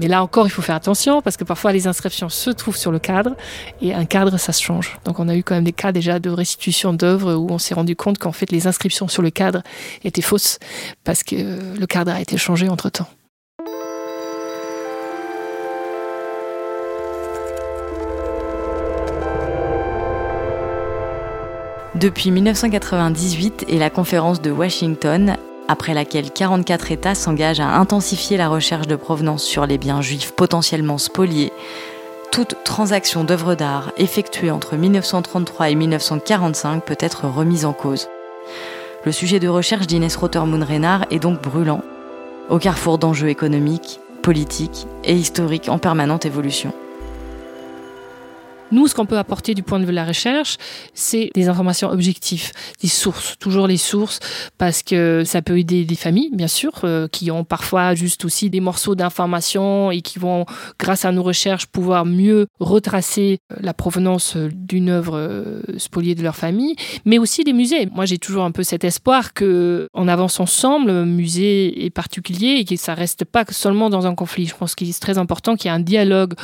Mais 0.00 0.08
là 0.08 0.22
encore, 0.22 0.46
il 0.46 0.50
faut 0.50 0.62
faire 0.62 0.74
attention 0.74 1.22
parce 1.22 1.36
que 1.36 1.44
parfois 1.44 1.72
les 1.72 1.86
inscriptions 1.86 2.28
se 2.28 2.50
trouvent 2.50 2.76
sur 2.76 2.90
le 2.90 2.98
cadre 2.98 3.36
et 3.80 3.94
un 3.94 4.04
cadre, 4.04 4.36
ça 4.38 4.52
se 4.52 4.62
change. 4.62 4.98
Donc 5.04 5.20
on 5.20 5.28
a 5.28 5.36
eu 5.36 5.42
quand 5.42 5.54
même 5.54 5.64
des 5.64 5.72
cas 5.72 5.92
déjà 5.92 6.18
de 6.18 6.30
restitution 6.30 6.92
d'œuvres 6.92 7.34
où 7.34 7.50
on 7.50 7.58
s'est 7.58 7.74
rendu 7.74 7.94
compte 7.94 8.18
qu'en 8.18 8.32
fait 8.32 8.50
les 8.50 8.66
inscriptions 8.66 9.08
sur 9.08 9.22
le 9.22 9.30
cadre 9.30 9.62
étaient 10.02 10.22
fausses 10.22 10.58
parce 11.04 11.22
que 11.22 11.78
le 11.78 11.86
cadre 11.86 12.12
a 12.12 12.20
été 12.20 12.36
changé 12.36 12.68
entre-temps. 12.68 13.08
Depuis 21.94 22.32
1998 22.32 23.66
et 23.68 23.78
la 23.78 23.88
conférence 23.88 24.42
de 24.42 24.50
Washington, 24.50 25.36
après 25.68 25.94
laquelle 25.94 26.30
44 26.30 26.92
États 26.92 27.14
s'engagent 27.14 27.60
à 27.60 27.76
intensifier 27.76 28.36
la 28.36 28.48
recherche 28.48 28.86
de 28.86 28.96
provenance 28.96 29.42
sur 29.42 29.66
les 29.66 29.78
biens 29.78 30.02
juifs 30.02 30.32
potentiellement 30.32 30.98
spoliés. 30.98 31.52
Toute 32.32 32.56
transaction 32.64 33.24
d'œuvres 33.24 33.54
d'art 33.54 33.92
effectuée 33.96 34.50
entre 34.50 34.76
1933 34.76 35.70
et 35.70 35.74
1945 35.74 36.84
peut 36.84 36.96
être 36.98 37.26
remise 37.26 37.64
en 37.64 37.72
cause. 37.72 38.08
Le 39.04 39.12
sujet 39.12 39.38
de 39.38 39.48
recherche 39.48 39.86
d'Inès 39.86 40.16
Rotermund-Renard 40.16 41.06
est 41.10 41.18
donc 41.18 41.40
brûlant, 41.40 41.82
au 42.50 42.58
carrefour 42.58 42.98
d'enjeux 42.98 43.28
économiques, 43.28 44.00
politiques 44.22 44.86
et 45.04 45.14
historiques 45.14 45.68
en 45.68 45.78
permanente 45.78 46.26
évolution. 46.26 46.72
Nous, 48.74 48.88
ce 48.88 48.94
qu'on 48.96 49.06
peut 49.06 49.18
apporter 49.18 49.54
du 49.54 49.62
point 49.62 49.78
de 49.78 49.84
vue 49.84 49.92
de 49.92 49.94
la 49.94 50.04
recherche, 50.04 50.56
c'est 50.94 51.30
des 51.32 51.48
informations 51.48 51.90
objectives, 51.90 52.50
des 52.82 52.88
sources, 52.88 53.36
toujours 53.38 53.68
les 53.68 53.76
sources, 53.76 54.18
parce 54.58 54.82
que 54.82 55.22
ça 55.24 55.42
peut 55.42 55.60
aider 55.60 55.84
des 55.84 55.94
familles, 55.94 56.30
bien 56.32 56.48
sûr, 56.48 56.72
euh, 56.82 57.06
qui 57.06 57.30
ont 57.30 57.44
parfois 57.44 57.94
juste 57.94 58.24
aussi 58.24 58.50
des 58.50 58.58
morceaux 58.58 58.96
d'informations 58.96 59.92
et 59.92 60.00
qui 60.00 60.18
vont, 60.18 60.44
grâce 60.80 61.04
à 61.04 61.12
nos 61.12 61.22
recherches, 61.22 61.66
pouvoir 61.66 62.04
mieux 62.04 62.48
retracer 62.58 63.38
euh, 63.52 63.58
la 63.60 63.74
provenance 63.74 64.34
euh, 64.34 64.50
d'une 64.52 64.88
œuvre 64.88 65.62
spoliée 65.78 66.16
de 66.16 66.24
leur 66.24 66.34
famille, 66.34 66.74
mais 67.04 67.18
aussi 67.18 67.44
des 67.44 67.52
musées. 67.52 67.86
Moi, 67.94 68.06
j'ai 68.06 68.18
toujours 68.18 68.42
un 68.42 68.50
peu 68.50 68.64
cet 68.64 68.82
espoir 68.82 69.34
que, 69.34 69.86
en 69.94 70.08
avance 70.08 70.40
ensemble, 70.40 71.04
musée 71.04 71.84
et 71.84 71.90
particulier, 71.90 72.56
et 72.58 72.64
que 72.64 72.74
ça 72.74 72.94
reste 72.94 73.24
pas 73.24 73.44
seulement 73.50 73.88
dans 73.88 74.08
un 74.08 74.16
conflit. 74.16 74.46
Je 74.46 74.56
pense 74.56 74.74
qu'il 74.74 74.88
est 74.88 75.00
très 75.00 75.16
important 75.16 75.54
qu'il 75.54 75.70
y 75.70 75.72
ait 75.72 75.76
un 75.76 75.80
dialogue. 75.80 76.34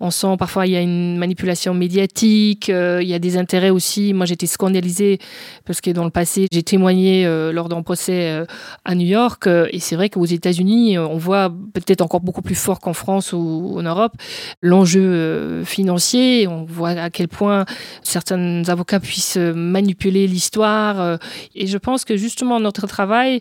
On 0.00 0.10
sent 0.10 0.34
parfois 0.36 0.66
il 0.66 0.72
y 0.72 0.76
a 0.76 0.80
une 0.80 1.16
manipulation 1.16 1.75
médiatique, 1.76 2.70
euh, 2.70 3.00
il 3.02 3.08
y 3.08 3.14
a 3.14 3.18
des 3.18 3.36
intérêts 3.36 3.70
aussi. 3.70 4.12
Moi, 4.12 4.26
j'étais 4.26 4.46
scandalisée 4.46 5.18
parce 5.64 5.80
que 5.80 5.90
dans 5.90 6.04
le 6.04 6.10
passé, 6.10 6.46
j'ai 6.50 6.62
témoigné 6.62 7.26
euh, 7.26 7.52
lors 7.52 7.68
d'un 7.68 7.82
procès 7.82 8.30
euh, 8.30 8.44
à 8.84 8.94
New 8.94 9.06
York. 9.06 9.46
et 9.46 9.78
c'est 9.78 9.96
vrai 9.96 10.08
qu'aux 10.08 10.24
États-Unis, 10.24 10.98
on 10.98 11.16
voit 11.16 11.52
peut-être 11.74 12.00
encore 12.00 12.20
beaucoup 12.20 12.42
plus 12.42 12.54
fort 12.54 12.80
qu'en 12.80 12.92
France 12.92 13.32
ou 13.32 13.74
en 13.78 13.82
Europe 13.82 14.14
l'enjeu 14.62 15.62
financier. 15.64 16.48
On 16.48 16.64
voit 16.64 16.90
à 16.90 17.10
quel 17.10 17.28
point 17.28 17.64
certains 18.02 18.62
avocats 18.68 19.00
puissent 19.00 19.36
manipuler 19.36 20.26
l'histoire. 20.26 21.18
et 21.54 21.66
je 21.66 21.78
pense 21.78 22.04
que 22.04 22.16
justement, 22.16 22.60
notre 22.60 22.86
travail 22.86 23.40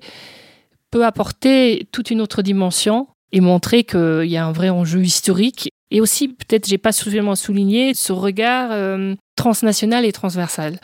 peut 0.91 1.05
apporter 1.05 1.87
toute 1.91 2.11
une 2.11 2.21
autre 2.21 2.41
dimension 2.41 3.07
et 3.31 3.41
montrer 3.41 3.83
qu'il 3.83 4.27
y 4.27 4.37
a 4.37 4.45
un 4.45 4.51
vrai 4.51 4.69
enjeu 4.69 5.01
historique 5.01 5.69
et 5.95 6.01
aussi, 6.01 6.27
peut-être, 6.27 6.67
j'ai 6.67 6.77
pas 6.77 6.91
suffisamment 6.91 7.35
souligné 7.35 7.93
ce 7.93 8.11
regard 8.11 8.67
euh, 8.73 9.15
transnational 9.37 10.03
et 10.03 10.11
transversal. 10.11 10.77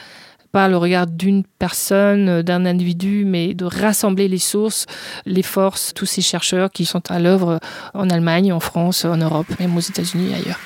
Pas 0.53 0.69
le 0.69 0.77
regard 0.77 1.05
d'une 1.05 1.43
personne, 1.59 2.29
euh, 2.29 2.43
d'un 2.43 2.65
individu, 2.65 3.25
mais 3.25 3.53
de 3.53 3.65
rassembler 3.65 4.29
les 4.29 4.37
sources, 4.37 4.85
les 5.25 5.43
forces, 5.43 5.93
tous 5.93 6.05
ces 6.05 6.21
chercheurs 6.21 6.71
qui 6.71 6.85
sont 6.85 7.11
à 7.11 7.19
l'œuvre 7.19 7.59
en 7.93 8.09
Allemagne, 8.09 8.53
en 8.53 8.61
France, 8.61 9.03
en 9.03 9.17
Europe, 9.17 9.47
même 9.59 9.75
aux 9.75 9.81
États-Unis 9.81 10.31
et 10.31 10.35
ailleurs. 10.35 10.59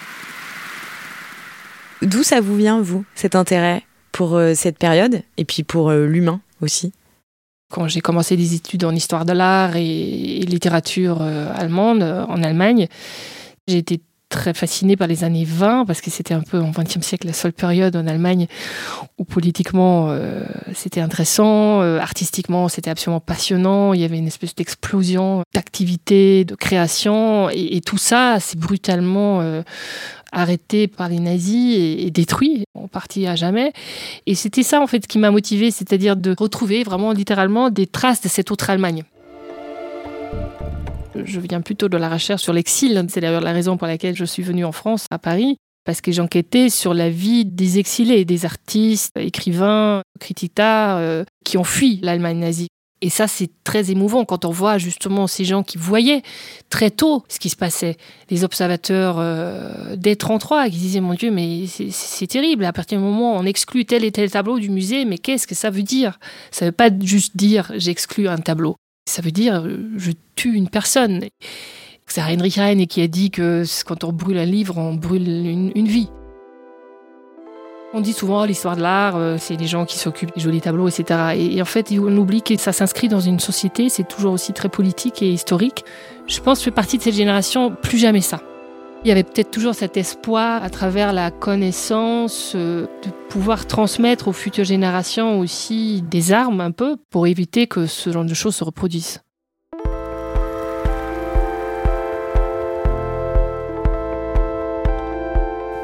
D'où 2.03 2.21
ça 2.21 2.39
vous 2.39 2.55
vient, 2.55 2.79
vous, 2.79 3.03
cet 3.15 3.33
intérêt 3.33 3.81
pour 4.11 4.35
euh, 4.35 4.53
cette 4.53 4.77
période 4.77 5.23
et 5.37 5.45
puis 5.45 5.63
pour 5.63 5.89
l'humain 5.91 6.39
aussi? 6.61 6.93
Quand 7.71 7.87
j'ai 7.87 8.01
commencé 8.01 8.37
des 8.37 8.53
études 8.53 8.83
en 8.83 8.91
histoire 8.91 9.25
de 9.25 9.33
l'art 9.33 9.75
et, 9.75 10.45
littérature 10.45 11.23
allemande 11.23 12.03
en 12.03 12.43
Allemagne, 12.43 12.87
j'ai 13.67 13.79
été 13.79 14.01
très 14.29 14.53
fasciné 14.53 14.95
par 14.95 15.07
les 15.07 15.23
années 15.23 15.45
20 15.45 15.85
parce 15.85 16.01
que 16.01 16.09
c'était 16.09 16.33
un 16.33 16.41
peu 16.41 16.59
en 16.59 16.71
20e 16.71 17.01
siècle 17.01 17.27
la 17.27 17.33
seule 17.33 17.53
période 17.53 17.95
en 17.95 18.07
Allemagne 18.07 18.47
où 19.17 19.23
politiquement 19.23 20.07
euh, 20.09 20.43
c'était 20.73 21.01
intéressant, 21.01 21.81
euh, 21.81 21.99
artistiquement 21.99 22.67
c'était 22.67 22.89
absolument 22.89 23.19
passionnant, 23.19 23.93
il 23.93 24.01
y 24.01 24.03
avait 24.03 24.17
une 24.17 24.27
espèce 24.27 24.55
d'explosion 24.55 25.43
d'activité, 25.53 26.45
de 26.45 26.55
création 26.55 27.49
et, 27.49 27.81
tout 27.85 27.97
ça 27.97 28.37
c'est 28.39 28.57
brutalement 28.57 29.41
euh, 29.41 29.61
arrêté 30.31 30.87
par 30.87 31.07
les 31.07 31.19
nazis 31.19 31.75
et, 31.77 32.07
et, 32.07 32.11
détruit 32.11 32.65
en 32.73 32.87
partie 32.87 33.27
à 33.27 33.35
jamais. 33.35 33.71
Et 34.25 34.35
c'était 34.35 34.63
ça 34.63 34.81
en 34.81 34.87
fait 34.87 35.05
qui 35.07 35.19
m'a 35.19 35.31
motivé, 35.31 35.71
c'est-à-dire 35.71 36.15
de 36.15 36.35
retrouver 36.37 36.83
vraiment 36.83 37.11
littéralement 37.11 37.69
des 37.69 37.85
traces 37.87 38.21
de 38.21 38.27
cette 38.27 38.51
autre 38.51 38.69
Allemagne 38.69 39.03
je 41.23 41.39
viens 41.39 41.61
plutôt 41.61 41.89
de 41.89 41.97
la 41.97 42.09
recherche 42.09 42.41
sur 42.41 42.53
l'exil. 42.53 43.05
C'est 43.09 43.21
d'ailleurs 43.21 43.41
la 43.41 43.53
raison 43.53 43.77
pour 43.77 43.87
laquelle 43.87 44.15
je 44.15 44.25
suis 44.25 44.43
venue 44.43 44.65
en 44.65 44.71
France, 44.71 45.05
à 45.11 45.19
Paris. 45.19 45.57
parce 45.85 46.01
que 46.01 46.11
j'enquêtais 46.11 46.69
sur 46.69 46.95
la 46.95 47.11
vie 47.11 47.45
des 47.45 47.77
exilés, 47.77 48.25
des 48.25 48.43
artistes, 48.45 49.11
écrivains, 49.17 50.01
critiques 50.19 50.59
euh, 50.59 51.23
qui 51.43 51.59
ont 51.59 51.63
fui 51.63 51.99
l'Allemagne 52.01 52.39
nazie. 52.39 52.69
Et 53.01 53.09
ça, 53.09 53.27
c'est 53.27 53.51
très 53.63 53.91
émouvant 53.91 54.25
quand 54.25 54.45
on 54.45 54.49
voit 54.49 54.79
justement 54.79 55.27
ces 55.27 55.45
gens 55.45 55.61
qui 55.61 55.77
voyaient 55.77 56.23
très 56.69 56.89
tôt 56.89 57.23
ce 57.27 57.39
qui 57.39 57.49
se 57.49 57.55
passait. 57.55 57.97
Les 58.31 58.43
observateurs 58.43 59.17
euh, 59.19 59.95
dès 59.95 60.15
33 60.15 60.69
qui 60.69 60.77
disaient 60.77 61.01
Mon 61.01 61.13
Dieu, 61.13 61.29
mais 61.29 61.65
c'est 61.67 62.25
terrible. 62.27 62.65
À 62.65 62.73
partir 62.73 62.97
du 62.97 63.03
moment 63.03 63.35
où 63.35 63.39
on 63.39 63.45
exclut 63.45 63.85
tel 63.85 64.03
et 64.05 64.11
tel 64.11 64.31
tableau 64.31 64.57
du 64.57 64.71
musée, 64.71 65.05
mais 65.05 65.19
qu'est-ce 65.19 65.45
que 65.45 65.53
ça 65.53 65.69
veut 65.69 65.83
dire? 65.83 66.17
Ça 66.49 66.65
ne 66.65 66.69
veut 66.69 66.75
pas 66.75 66.89
juste 67.01 67.37
dire 67.37 67.71
J'exclus 67.75 68.27
un 68.27 68.37
tableau. 68.37 68.75
Ça 69.07 69.21
veut 69.21 69.31
dire 69.31 69.63
Je 69.97 70.11
tue 70.35 70.53
une 70.53 70.69
personne. 70.69 71.21
C'est 72.07 72.21
Heinrich 72.21 72.57
Heine 72.57 72.87
qui 72.87 73.01
a 73.01 73.07
dit 73.07 73.31
que 73.31 73.63
quand 73.85 74.03
on 74.03 74.11
brûle 74.11 74.37
un 74.37 74.45
livre, 74.45 74.77
on 74.77 74.93
brûle 74.93 75.27
une, 75.27 75.87
vie. 75.87 76.09
On 77.93 78.01
dit 78.01 78.13
souvent 78.13 78.45
l'histoire 78.45 78.75
de 78.75 78.81
l'art, 78.81 79.15
euh, 79.15 79.37
c'est 79.39 79.55
les 79.55 79.67
gens 79.67 79.85
qui 79.85 79.97
s'occupent 79.97 80.33
des 80.35 80.41
jolis 80.41 80.61
tableaux, 80.61 80.87
etc. 80.87 81.35
Et, 81.35 81.61
en 81.61 81.65
fait, 81.65 81.91
on 81.91 82.15
oublie 82.17 82.41
que 82.41 82.57
ça 82.57 82.73
s'inscrit 82.73 83.07
dans 83.07 83.21
une 83.21 83.39
société, 83.39 83.89
c'est 83.89 84.07
toujours 84.07 84.33
aussi 84.33 84.53
très 84.53 84.69
politique 84.69 85.21
et 85.21 85.31
historique. 85.31 85.83
Je 86.27 86.39
pense 86.41 86.59
que 86.59 86.65
je 86.65 86.65
fais 86.65 86.75
partie 86.75 86.97
de 86.97 87.03
cette 87.03 87.15
génération, 87.15 87.75
plus 87.75 87.97
jamais 87.97 88.21
ça. 88.21 88.41
Il 89.05 89.09
y 89.09 89.11
avait 89.11 89.23
peut-être 89.23 89.51
toujours 89.51 89.75
cet 89.75 89.97
espoir, 89.97 90.63
à 90.63 90.71
travers 90.71 91.13
la 91.13 91.29
connaissance, 91.29 92.53
euh, 92.55 92.87
de 93.03 93.11
pouvoir 93.29 93.67
transmettre 93.67 94.29
aux 94.29 94.33
futures 94.33 94.63
générations 94.63 95.39
aussi 95.39 96.01
des 96.01 96.33
armes 96.33 96.59
un 96.59 96.71
peu 96.71 96.97
pour 97.11 97.27
éviter 97.27 97.67
que 97.67 97.85
ce 97.85 98.11
genre 98.11 98.25
de 98.25 98.33
choses 98.33 98.55
se 98.55 98.63
reproduisent. 98.63 99.21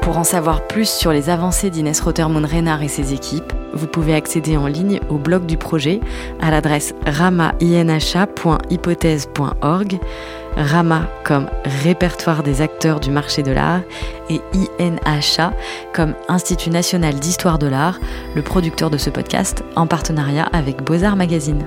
Pour 0.00 0.18
en 0.18 0.24
savoir 0.24 0.66
plus 0.66 0.90
sur 0.90 1.12
les 1.12 1.30
avancées 1.30 1.70
d'Inès 1.70 2.00
Rotermund-Reynard 2.00 2.82
et 2.82 2.88
ses 2.88 3.14
équipes, 3.14 3.52
vous 3.72 3.86
pouvez 3.86 4.14
accéder 4.14 4.56
en 4.56 4.66
ligne 4.66 4.98
au 5.08 5.18
blog 5.18 5.46
du 5.46 5.56
projet 5.56 6.00
à 6.40 6.50
l'adresse 6.50 6.92
rama-inha.hypothèse.org, 7.06 10.00
RAMA 10.56 11.08
comme 11.24 11.48
répertoire 11.82 12.42
des 12.42 12.60
acteurs 12.60 13.00
du 13.00 13.10
marché 13.10 13.42
de 13.42 13.52
l'art 13.52 13.80
et 14.30 14.40
INHA 14.78 15.52
comme 15.92 16.14
Institut 16.28 16.70
national 16.70 17.14
d'histoire 17.14 17.58
de 17.58 17.66
l'art, 17.66 17.98
le 18.34 18.42
producteur 18.42 18.90
de 18.90 18.98
ce 18.98 19.10
podcast 19.10 19.64
en 19.76 19.86
partenariat 19.86 20.48
avec 20.52 20.82
Beaux-Arts 20.82 21.16
Magazine. 21.16 21.66